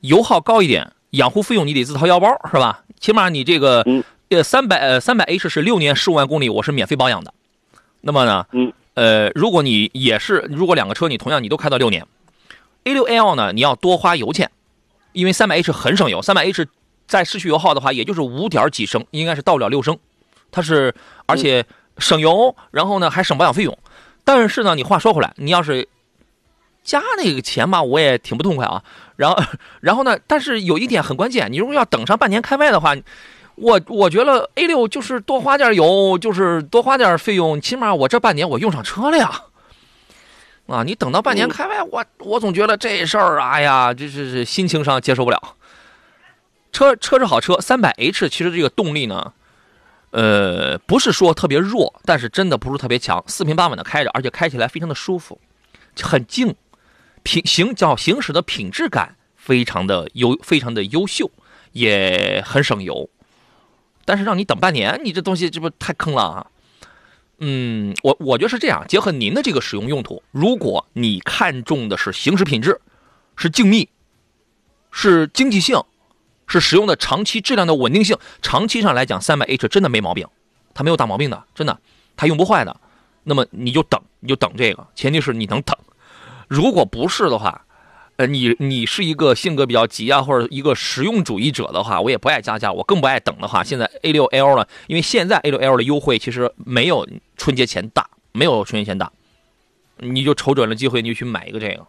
[0.00, 2.82] 油耗高一点，养护费用你得自掏腰包，是吧？
[2.98, 3.84] 起码你这个
[4.28, 7.32] 呃三百呃三百 H 是六年十五万公里，我是免费保养的。
[8.00, 12.04] 那么呢，嗯，呃，如果你也是，如果两个车你同样你都开到六年
[12.84, 14.50] ，A 六 L 呢，你要多花油钱，
[15.12, 16.66] 因为三百 H 很省油，三百 H。
[17.06, 19.98] 在市区油耗的话，也就是五点几升，应该是到不了六升。
[20.52, 20.94] 它是
[21.26, 21.66] 而且
[21.98, 23.76] 省油，然后呢还省保养费用。
[24.22, 25.88] 但是呢，你话说回来，你要是
[26.82, 28.82] 加那个钱吧，我也挺不痛快啊。
[29.16, 29.42] 然后，
[29.80, 32.94] 然后呢，但是有一点很关键，你如果要等上半年开卖的话，
[33.56, 39.42] 我我觉得 A 六就是多花点油，就是多花点费用，起码我这半年我用上车了呀。
[40.66, 45.56] 啊，你等到半年开卖，我我总觉得这事儿，哎呀，这是是心情上接受不了。
[46.72, 49.32] 车车是好车，三百 H 其实这个动力呢，
[50.12, 55.40] 呃，不是说特别弱，但是真的不是特别强，四平八稳的开着，而且开起来非常的舒服，
[56.00, 56.54] 很静，
[57.22, 61.30] 品行叫行驶的品质感非常的优，非常的优秀，
[61.72, 63.08] 也很省油。
[64.04, 66.46] 但是让你等半年，你这东西这不太坑了啊？
[67.38, 72.80] 嗯，我我觉得是这样，结合您的这个使用用途，如果你看重的是行驶品质，
[73.36, 73.88] 是静谧，
[74.90, 75.82] 是经济性。
[76.52, 80.26] 是使用的长期质量的稳定性，长期上来讲，三百 H 真的没毛病，
[80.74, 81.78] 它没有大毛病的，真的，
[82.16, 82.76] 它用不坏的。
[83.22, 85.78] 那么你就等，你就等这个，前提是你能等。
[86.50, 87.64] 如果不是的话，
[88.16, 99.12] 呃，你你是一个性格比较急啊，或者一个实用主义者的话，我也不爱加价，我更不爱等的话，现在 A 六 L 呢，因为现在 A 六 L 的优惠其实没有春节前大，没有春节前大，
[99.98, 101.86] 你就瞅准了机会，你就去买一个这个。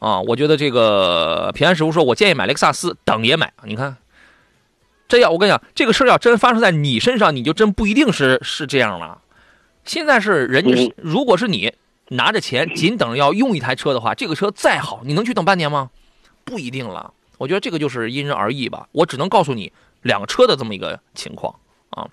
[0.00, 3.52] 啊，我觉得这个平安师傅说，我建议买雷克萨斯，等也买。
[3.64, 3.96] 你看，
[5.06, 9.20] 这要我跟你讲，这个事儿要真发生在你身上，你就真不一定是是这样了。
[9.84, 11.72] 现在是人家，如果是你
[12.10, 15.90] 拿着钱，仅等着要用一台车的话，这个车再好，你能去等半年吗？
[16.44, 17.12] 不一定了。
[17.38, 18.88] 我觉得这个就是因人而异吧。
[18.92, 21.54] 我只能告诉你两个车的这么一个情况
[21.90, 22.08] 啊。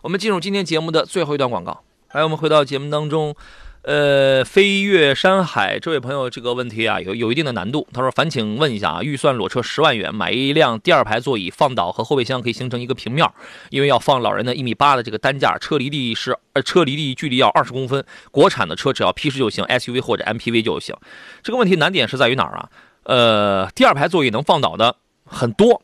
[0.00, 1.82] 我们进入今天节目的最后一段广告，
[2.12, 3.34] 来，我们回到节目当中。
[3.82, 7.88] 呃，飞越山海这位朋友这个问题啊，有有一定的难度。
[7.92, 13.28] 他说：“烦请问一下啊，预算裸车十万元，买一辆第二排座椅，放倒和后备箱可以形成一个平面，
[13.70, 18.04] 因为要放老人的一米八的这个担架，车离地是呃车离地距离要二十公分。
[18.30, 20.94] 国产的车只要 P 十就行，SUV 或者 MPV 就行。
[21.42, 22.70] 这个问题难点是在于哪儿啊？
[23.02, 25.82] 呃，第二排座椅能放倒的很多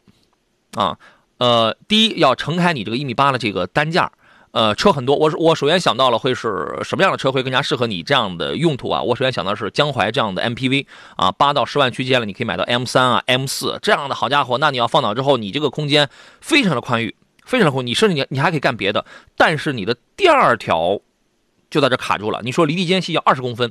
[0.74, 0.96] 啊。
[1.38, 4.12] 呃，第一要撑开你这个一米八的这个担架。”
[4.50, 9.02] 呃，车很多，我我首先想到了会是什么样的车会更加适合你这样的用途啊？
[9.02, 10.86] 我首先想到是江淮这样的 MPV
[11.16, 16.08] 啊，八到十万区间了，你可以买到 M 三啊、M 四这样的好家伙，那你要放倒之后，你这个空间
[16.40, 19.04] 非常的宽裕，非常的宽，你甚至你你还可以干别的，
[19.36, 20.98] 但是你的第二条
[21.70, 22.40] 就在这卡住了。
[22.42, 23.70] 你说离地间隙要二十公分，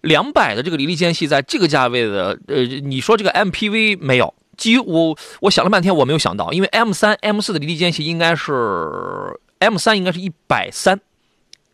[0.00, 4.34] 两百的这个离地间隙在这个价位的，呃，你说这个 MPV 没有？
[4.56, 9.38] 几我我想了半天我没有想到，因为 M 三、M 四的离地间隙应该是。
[9.60, 11.00] M 三应该是一百三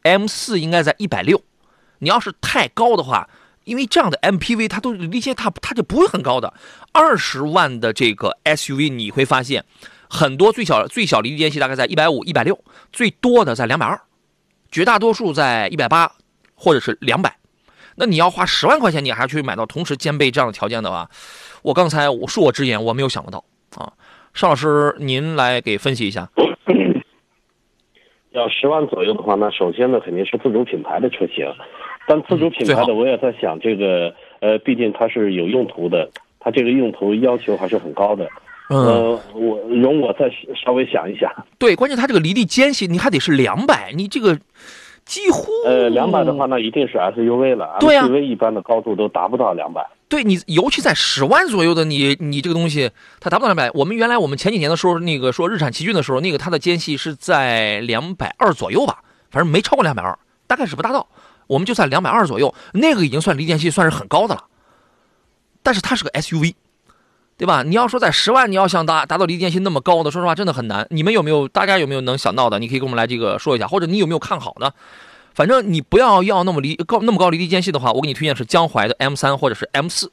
[0.03, 1.41] ，M 四应该在一百六。
[2.01, 3.31] 你要是太高的话，
[3.63, 6.53] 因为这样的 MPV 它都离间它它就不会很高的。
[6.93, 9.65] 二十万的这个 SUV 你会发现，
[10.11, 12.59] 很多最小最小离地间隙大概在一百五、一百六，
[12.93, 14.01] 最多的在两百二，
[14.69, 16.11] 绝大多数在一百八
[16.57, 17.39] 或者是两百。
[17.95, 21.09] 那你要花十万块钱，你还去买到同时兼备这样的条件的话，
[21.63, 23.45] 我刚才我恕我直言，我没有想得到
[23.77, 23.93] 啊。
[24.35, 26.29] 邵老师，您来给分析一下。
[28.37, 31.47] 要十万左右的话，那首先呢肯定是自主品牌的车型，
[32.07, 36.09] 但自主品牌的我也在想，这个呃，毕竟它是有用途的，
[36.39, 38.29] 它这个用途要求还是很高的。
[38.69, 41.31] 呃，我容我再稍微想一想。
[41.59, 44.37] 对，关键它这个离地间隙你还得是两百，你这个
[45.07, 49.87] 几乎呃两百的话，那一定是 SUV 了，SUV 一般的高度都达不到两百。
[50.09, 52.91] 对你，尤其在十万左右的你，你这个东西
[53.21, 53.71] 它达不到两百。
[53.73, 58.99] 我们原来我们前几年的时候，那个说日产奇骏的时候，那个它的间隙是在两百二左右吧，
[59.31, 61.07] 反正没超过两百二，大概是不大到。
[61.47, 64.45] 我们就算两百二左右，那个已经算离间隙算是很高的了。
[65.63, 66.55] 但是它是个 SUV，
[67.39, 67.63] 对吧？
[67.63, 70.87] 你要说在十万，你要想达达到离地间隙那么高的，说实话真的很难。
[70.91, 71.47] 你们有没有？
[71.49, 72.59] 大家有没有能想到的？
[72.59, 74.73] 你可以跟我们来这个说一下，或者你有没有看好的？
[75.35, 80.11] 反正你不要要那么离高那么高离地间隙的话，我给你推荐是江淮的 M 三或者是 M 四，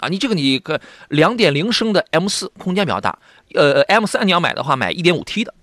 [0.00, 3.18] 啊，你这个你个两点零升的 M 四空间比较大，
[3.54, 5.54] 呃，M 三你要买的话买一点五 T 的，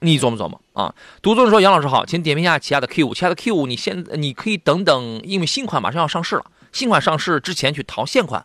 [0.00, 0.94] 你琢磨琢磨啊。
[1.22, 8.44] 独尊说杨老师好，请点评一下起亚的 Q 五，起亚的 Q 五你现你可以等等，因为新款马上要上市了，新款上市之前去淘现款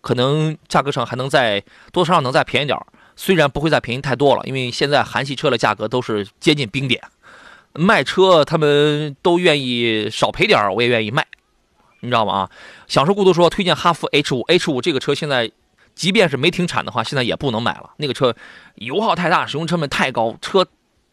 [0.00, 2.78] 可能价格上还能再多少能再便宜点
[3.16, 7.02] 虽然不会再便宜太多了，因为现在韩系车的价格都是接近冰点，
[7.74, 11.26] 卖车他们都愿意少赔点我也愿意卖，
[11.98, 12.32] 你知道吗？
[12.32, 12.50] 啊，
[12.86, 15.50] 享受孤独说推荐哈弗 H 五 H 五这个车现在，
[15.96, 18.36] 即便是没停产的话，现在也不能买了，那个车
[18.76, 20.64] 油耗太大，使用成本太高，车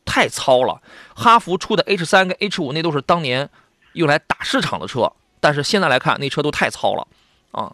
[0.06, 0.80] 太糙了。
[1.16, 3.50] 哈弗出的 H 三跟 H 五那都是当年
[3.94, 7.08] 用来打市场的车，但是现在来看那车都太糙了
[7.50, 7.74] 啊。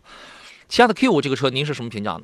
[0.72, 2.22] 其他的 Q 五这个车您是什么评价呢？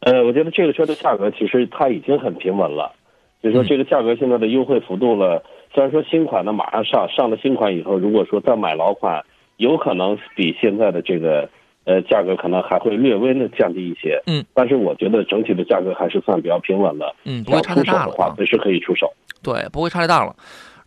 [0.00, 2.92] 呃，我觉得这个车的价格其实它已经很平稳了，
[3.40, 5.40] 就是说这个价格现在的优惠幅度了。
[5.72, 9.24] 虽然说新款呢马上上，上了新款以后，如果说再买老款，
[9.58, 11.48] 有可能比现在的这个
[11.84, 14.20] 呃价格可能还会略微的降低一些。
[14.26, 17.14] 嗯，但是我觉得整体的价格还是算比较平稳的。
[17.22, 18.12] 嗯，不会差太大了。
[18.12, 19.08] 话随时可以出手。
[19.40, 20.34] 对，不会差太大了。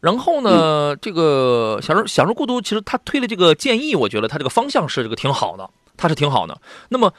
[0.02, 5.68] 然后呢，这个享受享受孤独，其实他推的这个建议，我觉得他这个方向是这个挺好的，
[5.98, 6.62] 它是挺好的。
[6.90, 7.14] 那么。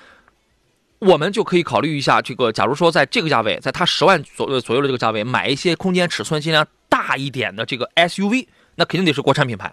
[1.00, 9.72] 我们就可以考虑一下，这个假如说在这个价位，在它十万左左右的这个价位，买一些空间尺寸尽量大一点的这个 SUV，那肯定得是国产品牌，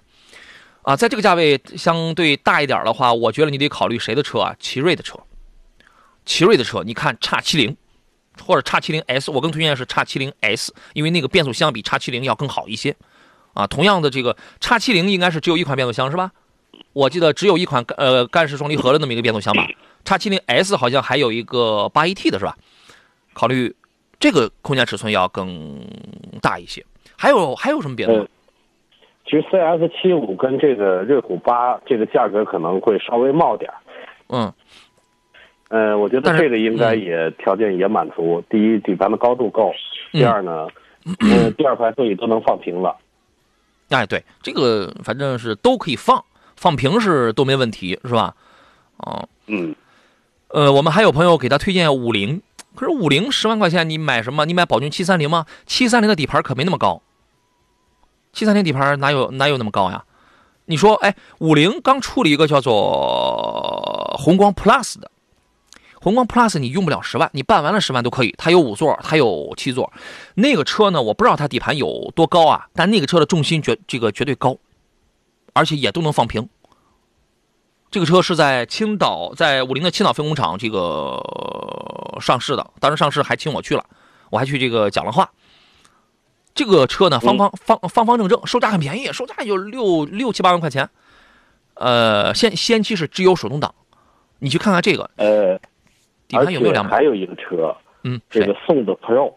[0.84, 4.56] 啊，在这个价位相对大一点的话，我觉得你得考虑谁的车啊？
[4.60, 5.18] 奇瑞的车，
[6.28, 7.76] 奇瑞的车，你看叉七零
[8.46, 12.96] 或者叉七零 S，我更推荐是叉七零 S，因为那个变速箱比叉七零要更好一些，
[13.56, 16.32] 啊，同样的这个叉七零应该是只有一款变速箱是吧？
[16.96, 19.68] 我记得只有一款呃干式双离合的那么一个变速箱吧。
[20.06, 22.56] 叉七零 S 好像还有一个八 AT 的是吧？
[23.34, 23.76] 考虑
[24.18, 25.86] 这个空间尺寸要更
[26.42, 26.86] 大一些。
[27.18, 28.26] 还有还有什么别的？
[29.26, 33.70] 其实 CS 七五跟这个瑞虎八这个价格可能会稍微冒点
[34.30, 34.54] 嗯。
[35.68, 38.42] 呃，我觉得这个应该也条件也满足。
[38.50, 39.72] 第一，底盘的高度够；
[40.14, 40.68] 第二呢，
[41.20, 42.96] 嗯，第二排座椅都能放平了。
[43.90, 46.24] 哎，对，这个反正是都可以放，
[46.56, 48.36] 放平是都没问题，是吧？
[48.98, 49.76] 哦，嗯。
[50.50, 52.42] 呃，我们还有朋友给他推荐五菱，
[52.76, 54.46] 可是五菱十万块钱你买什么？
[54.46, 55.46] 你买宝骏七三零吗？
[55.66, 57.02] 七三零的底盘可没那么高，
[58.32, 60.06] 七三零底盘哪有哪有那么高呀？
[60.68, 65.12] 你说，哎，五菱刚出了一个叫做宏光 Plus 的，
[66.00, 69.92] 宏光 Plus 你用不了十万，你办完了十万都可以，它有五座，它有七座，
[70.36, 74.58] 那个车呢，我不知道它底盘有多高啊，但那个车的重心绝这个绝对高，
[75.56, 76.50] 而且也都能放平。
[77.90, 81.18] 这个车是在青岛，在五菱的青岛分工厂这个
[82.20, 83.86] 上市的，当时上市还请我去了，
[84.30, 85.32] 我还去这个讲了话。
[86.54, 90.90] 这个车呢，方方方方方正正，售价很便宜，售价也就六六七八万块钱。
[91.76, 93.74] 呃，先先期是只有手动挡，
[94.40, 95.10] 你去看看这个。
[95.16, 95.58] 呃，
[96.28, 96.98] 底盘有没有两百？
[96.98, 99.34] 还有一个车，嗯，这个宋的 Pro，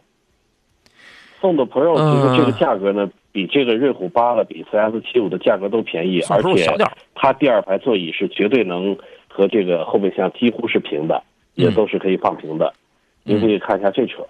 [1.40, 3.08] 宋的 Pro 其实这个价格呢。
[3.38, 6.66] 比这个瑞虎八的，比 CS 七五的价格都便宜，而且
[7.14, 11.22] 它第二排座椅是绝对能和这个后备箱几乎是平的，
[11.54, 12.74] 也都是可以放平的。
[13.22, 14.26] 您可以看一下这车，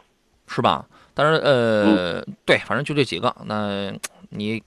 [0.47, 0.87] 是吧？
[1.15, 3.35] 但是，呃，对，反正就这几个。
[3.47, 3.91] 那
[4.29, 4.63] 你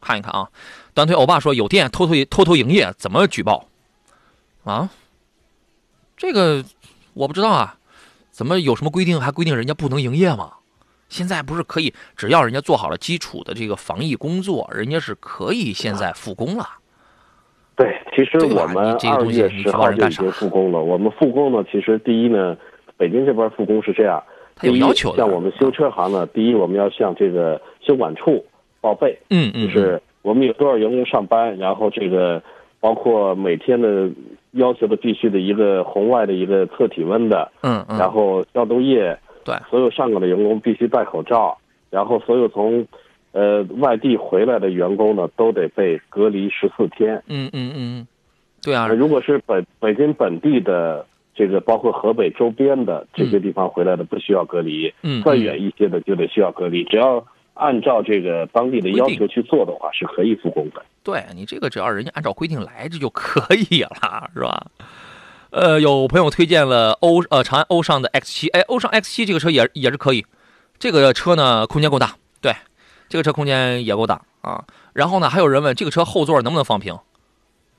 [0.00, 0.48] 看一看啊。
[0.94, 3.68] 短腿欧巴说有店偷偷偷偷营业，怎么举报？
[4.64, 4.88] 啊？
[6.16, 6.64] 这个
[7.12, 7.76] 我不知道啊。
[8.30, 10.54] 怎么有什么规定还规定人家不能营业吗？
[11.14, 16.66] 现在不是可以，只要人家做好了基础的这个防疫工作，人家是可以现在复工了。
[17.76, 20.82] 对，其实我们二月十号就已经复工了。
[20.82, 22.56] 我们复工呢，其实第一呢，
[22.96, 24.20] 北京这边复工是这样，
[24.56, 28.44] 他有要求像我们修车行呢，第一我们要向这个修管处
[28.80, 32.42] 报备，嗯嗯，就是我们有多少员工上班，然后这个
[32.80, 34.10] 包括每天的
[34.50, 39.16] 要求的必须的一个红外的一个测体温的，嗯嗯，然后消毒液。
[39.44, 41.56] 对，所有上岗的员工必须戴口罩，
[41.90, 42.86] 然后所有从，
[43.32, 47.22] 呃外地回来的员工呢，都得被隔离十四天。
[47.28, 48.06] 嗯嗯嗯，
[48.62, 48.88] 对啊。
[48.88, 54.92] 如果是本北京本地的这个，包括河北周边的这些地方回来的，不需要隔离。
[55.02, 55.22] 嗯。
[55.22, 57.24] 再远一些的就得需要隔离，只要
[57.54, 60.82] 按照这个当地的要求去做的话，是可以复工的。
[61.02, 64.66] 对你这个只要人家按照规定来，这就可以了，是吧？
[65.54, 70.26] 呃，有朋友推荐了欧呃长安欧尚的 X 七，哎，欧尚 X 七这个车也也是可以，
[70.80, 72.56] 这个车呢空间够大，对，
[73.08, 74.64] 这个车空间也够大啊。
[74.94, 76.98] 然后呢，还有人问这个车后座能不能放平，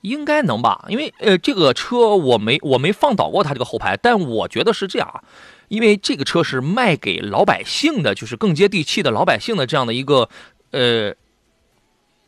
[0.00, 0.86] 应该能吧？
[0.88, 5.20] 因为呃这个车我没我没放倒过它这个后排，但我觉得是这样啊，
[5.68, 10.30] 因为这个车是卖给老百姓的，就是更接地气的老百姓的这样的一个
[10.70, 11.14] 呃，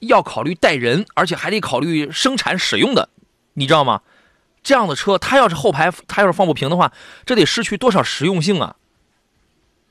[0.01, 3.09] 要考虑带人，而且还得考虑生产使用的，
[3.55, 4.03] 你知道吗？
[4.63, 6.93] 这样的车，它要是后排，它要是放不平的话，
[7.25, 8.77] 这得失去多少实用性啊？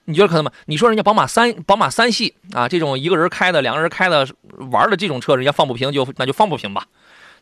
[0.05, 0.51] 你觉得可能吗？
[0.67, 4.27] 你说人家宝马三、宝马三系啊，这种一个人开的、两个人开的
[4.71, 6.87] 玩的这种车，人家放不平就那就放不平吧。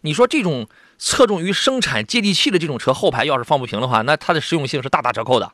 [0.02, 0.68] 你说这种
[0.98, 5.52] 侧重于生产接地气的这种车，后排要是放不平的话，那它的实用性是大打折扣的，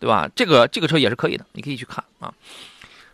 [0.00, 0.28] 对吧？
[0.34, 2.34] 这个这个车也是可以的，你可以去看啊。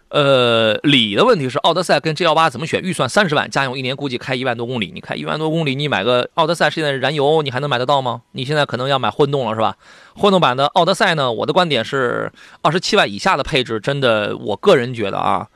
[0.09, 2.81] 呃，里的问题是，奥德赛跟 G 幺八怎么选？
[2.81, 4.93] 预算三十万，家用一年估计开一万多公里。
[4.95, 8.23] 你开一万多公里，你买个奥德赛，现在燃油你还能买得到吗？
[8.31, 9.77] 你现在可能要买混动了，是吧？
[10.15, 11.33] 混动版的奥德赛呢？
[11.33, 12.33] 我的观点是，
[12.63, 15.49] 二十七万以下的配置，真的，我个人觉得啊，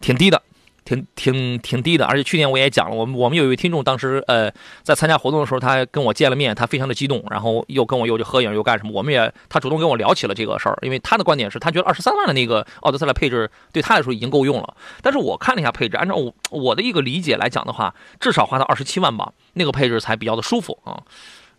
[0.00, 0.42] 挺低的。
[0.90, 4.50] 挺挺挺低的，而且去年我也讲了，我们我们有一位听众，当时呃
[4.82, 21.02] 在参加活动的时候，他跟我见了面，他非常的激动，然后又跟我又就合影又干什么，我们也他主动跟我聊起了这个事儿，因为他的观点是他觉得二十三万的那个奥德赛的配置对他来说已经够用了，但是我看了一下配置，按照我我的一个理解来讲的话，至少花到二十七万吧，那个配置才比较的舒服啊。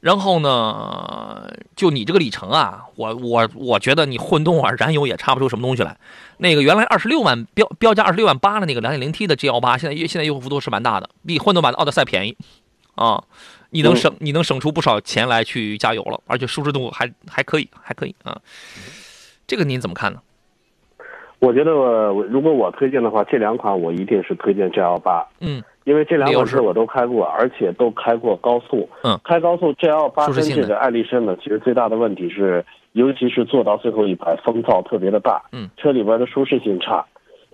[0.01, 5.95] 然后呢，就你这个里程啊，我我我觉得你混动啊，燃油也差不出什么东西来。
[6.41, 12.35] 那个原来二十六万标标价二十六万八的那个两点零 T 的 G 幺八，现在现在优惠幅度是蛮大的，比混动版的奥德赛便宜
[12.95, 13.23] 啊。
[13.69, 18.37] 你能省你能省出不少钱来去加油了，而且舒适度还还可以还可以啊。
[19.47, 20.19] 这个您怎么看呢？
[21.39, 25.25] 我觉得我如果我推荐的话，这两款我一定是推荐 G 幺八。
[25.39, 25.63] 嗯。
[25.83, 28.87] 因为这两款车我都开过，而且都开过高速。
[29.01, 32.63] 嗯，开高速 G L 八跟这个爱丽绅呢，其实最大的问题是，
[32.93, 35.41] 尤其是坐到最后一排，风噪特别的大。
[35.51, 37.05] 嗯，车里边的舒适性差，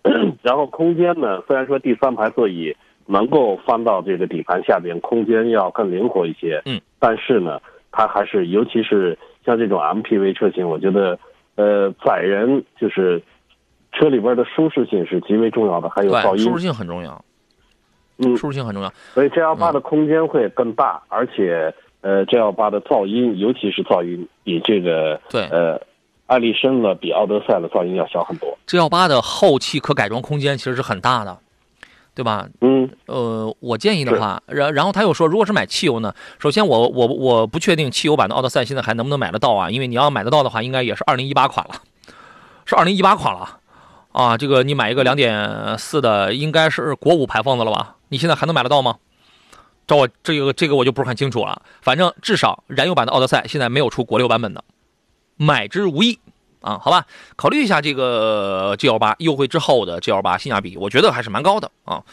[0.42, 2.76] 然后空间呢，虽然说第三排座椅
[3.06, 6.62] 能够翻到这个底盘下边，空间要更灵活一些。
[6.66, 7.60] 嗯，但是呢，
[7.92, 11.18] 它还是，尤其是像这种 M P V 车型，我觉得，
[11.56, 13.22] 呃，载人就是
[13.94, 16.44] 车里边的舒适性是极为重要的，还有噪音。
[16.44, 17.24] 舒适性很重要。
[18.20, 21.72] 嗯，舒适性很重要，所以 G L 八的空间会更大，而且
[22.02, 25.82] 呃，G L 八的噪音，尤其是噪音比这个对呃，
[26.28, 28.58] 艾力绅了比奥德赛的噪音要小很多。
[28.66, 31.38] G L 八的后期可改装空间其实是很大的，
[32.14, 32.48] 对吧？
[32.62, 39.70] 嗯，呃，我建议的话，然然后他又说，如果是买汽油呢，首先我我我不确定汽油版的奥德赛现在还能不能买得到啊？
[39.70, 41.76] 因为你要买得到的话，应该也是二零一八款了，
[42.66, 43.60] 是二零一八款了
[44.12, 44.38] 啊。
[44.38, 47.96] 这个你买一个两点四的，应该是国五排放的了吧？
[48.10, 48.98] 你现在还能买得到吗？
[49.88, 51.62] 照我这个这个我就不是很清楚了。
[51.82, 54.64] 反正至少燃油版的奥德赛现在没有出国六版本的，
[55.38, 56.20] 买之无益
[56.62, 56.78] 啊。
[56.78, 62.04] 好吧，考虑一下这个 G L 八优惠之后的 G L 八性价比，我觉得还是蛮高的啊。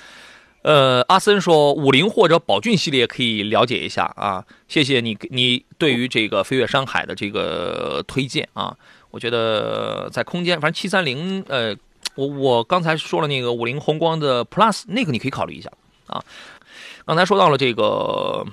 [0.63, 4.45] 呃，阿森说五菱或者宝骏系列可以了解一下啊。
[4.69, 8.77] 谢谢你你对于这个飞跃山海的这个推荐啊。
[9.11, 11.77] 我觉得在空间，反正七三零呃。
[12.17, 15.69] 我我刚才说了那个五菱宏光的 Plus，那个你可以考虑一下
[16.07, 16.23] 啊。
[17.05, 18.45] 刚才说到了这个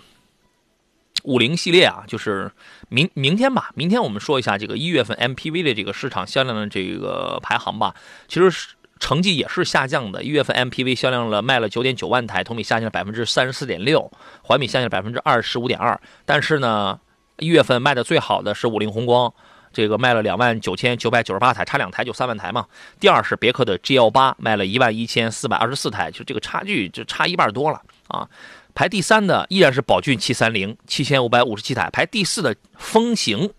[1.24, 2.52] 五菱系列啊，就是
[2.90, 7.94] 明明天吧，明天我们说一下这个一月份 MPV 的这个市场销量的这个排行吧。
[8.28, 14.12] 其实成绩也是下降的，一月份 MPV 销量了卖了九点九万台，同比下降了百分之三十四点六，
[14.44, 16.00] 环比下降了百分之二十五点二。
[16.26, 17.00] 但是呢，
[17.38, 19.34] 一月份卖的最好的是五菱宏光。
[19.74, 22.68] 这个卖了两万九千九百九十八台，差两台就三万台嘛。
[23.00, 27.82] 第二是别克的 GL 八，卖了一万一千四百二十四台，就这个差距就差一半多了
[28.12, 28.30] 啊。
[28.74, 31.90] 排第三的依然是宝骏七三零，七千五百五十七台。
[31.92, 33.52] 排第四的风行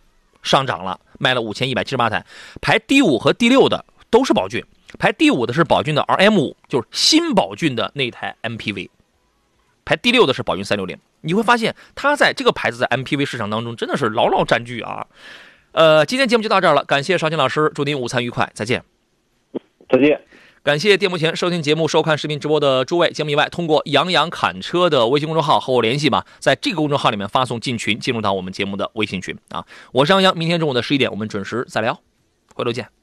[0.43, 2.25] 上涨了，卖了五千一百七十八台。
[2.61, 4.65] 排第五和第六的都是宝骏，
[4.99, 8.89] 排第五的是宝骏的 RM 五，就是新宝骏的那台 MPV。
[9.85, 10.97] 排第六的是宝骏三六零。
[11.21, 15.07] 你会发现它在这个牌子在 MPV 市场当中真的是牢牢占据啊。
[15.73, 18.83] 呃，今天节目就到这儿了，感谢邵青老师，祝您午餐愉快，再见。
[19.89, 20.21] 再见。
[20.65, 29.67] 感谢电幕前收听节目、收看视频直播的诸位，节目以外通过“杨洋侃车”的微信公众号和我联系吧，在这个公众号里面发送进群，进入到我们节目的微信群啊。
[29.91, 32.01] 我是杨洋，明天中午的十一点我们准时再聊，
[32.55, 33.02] 回头见。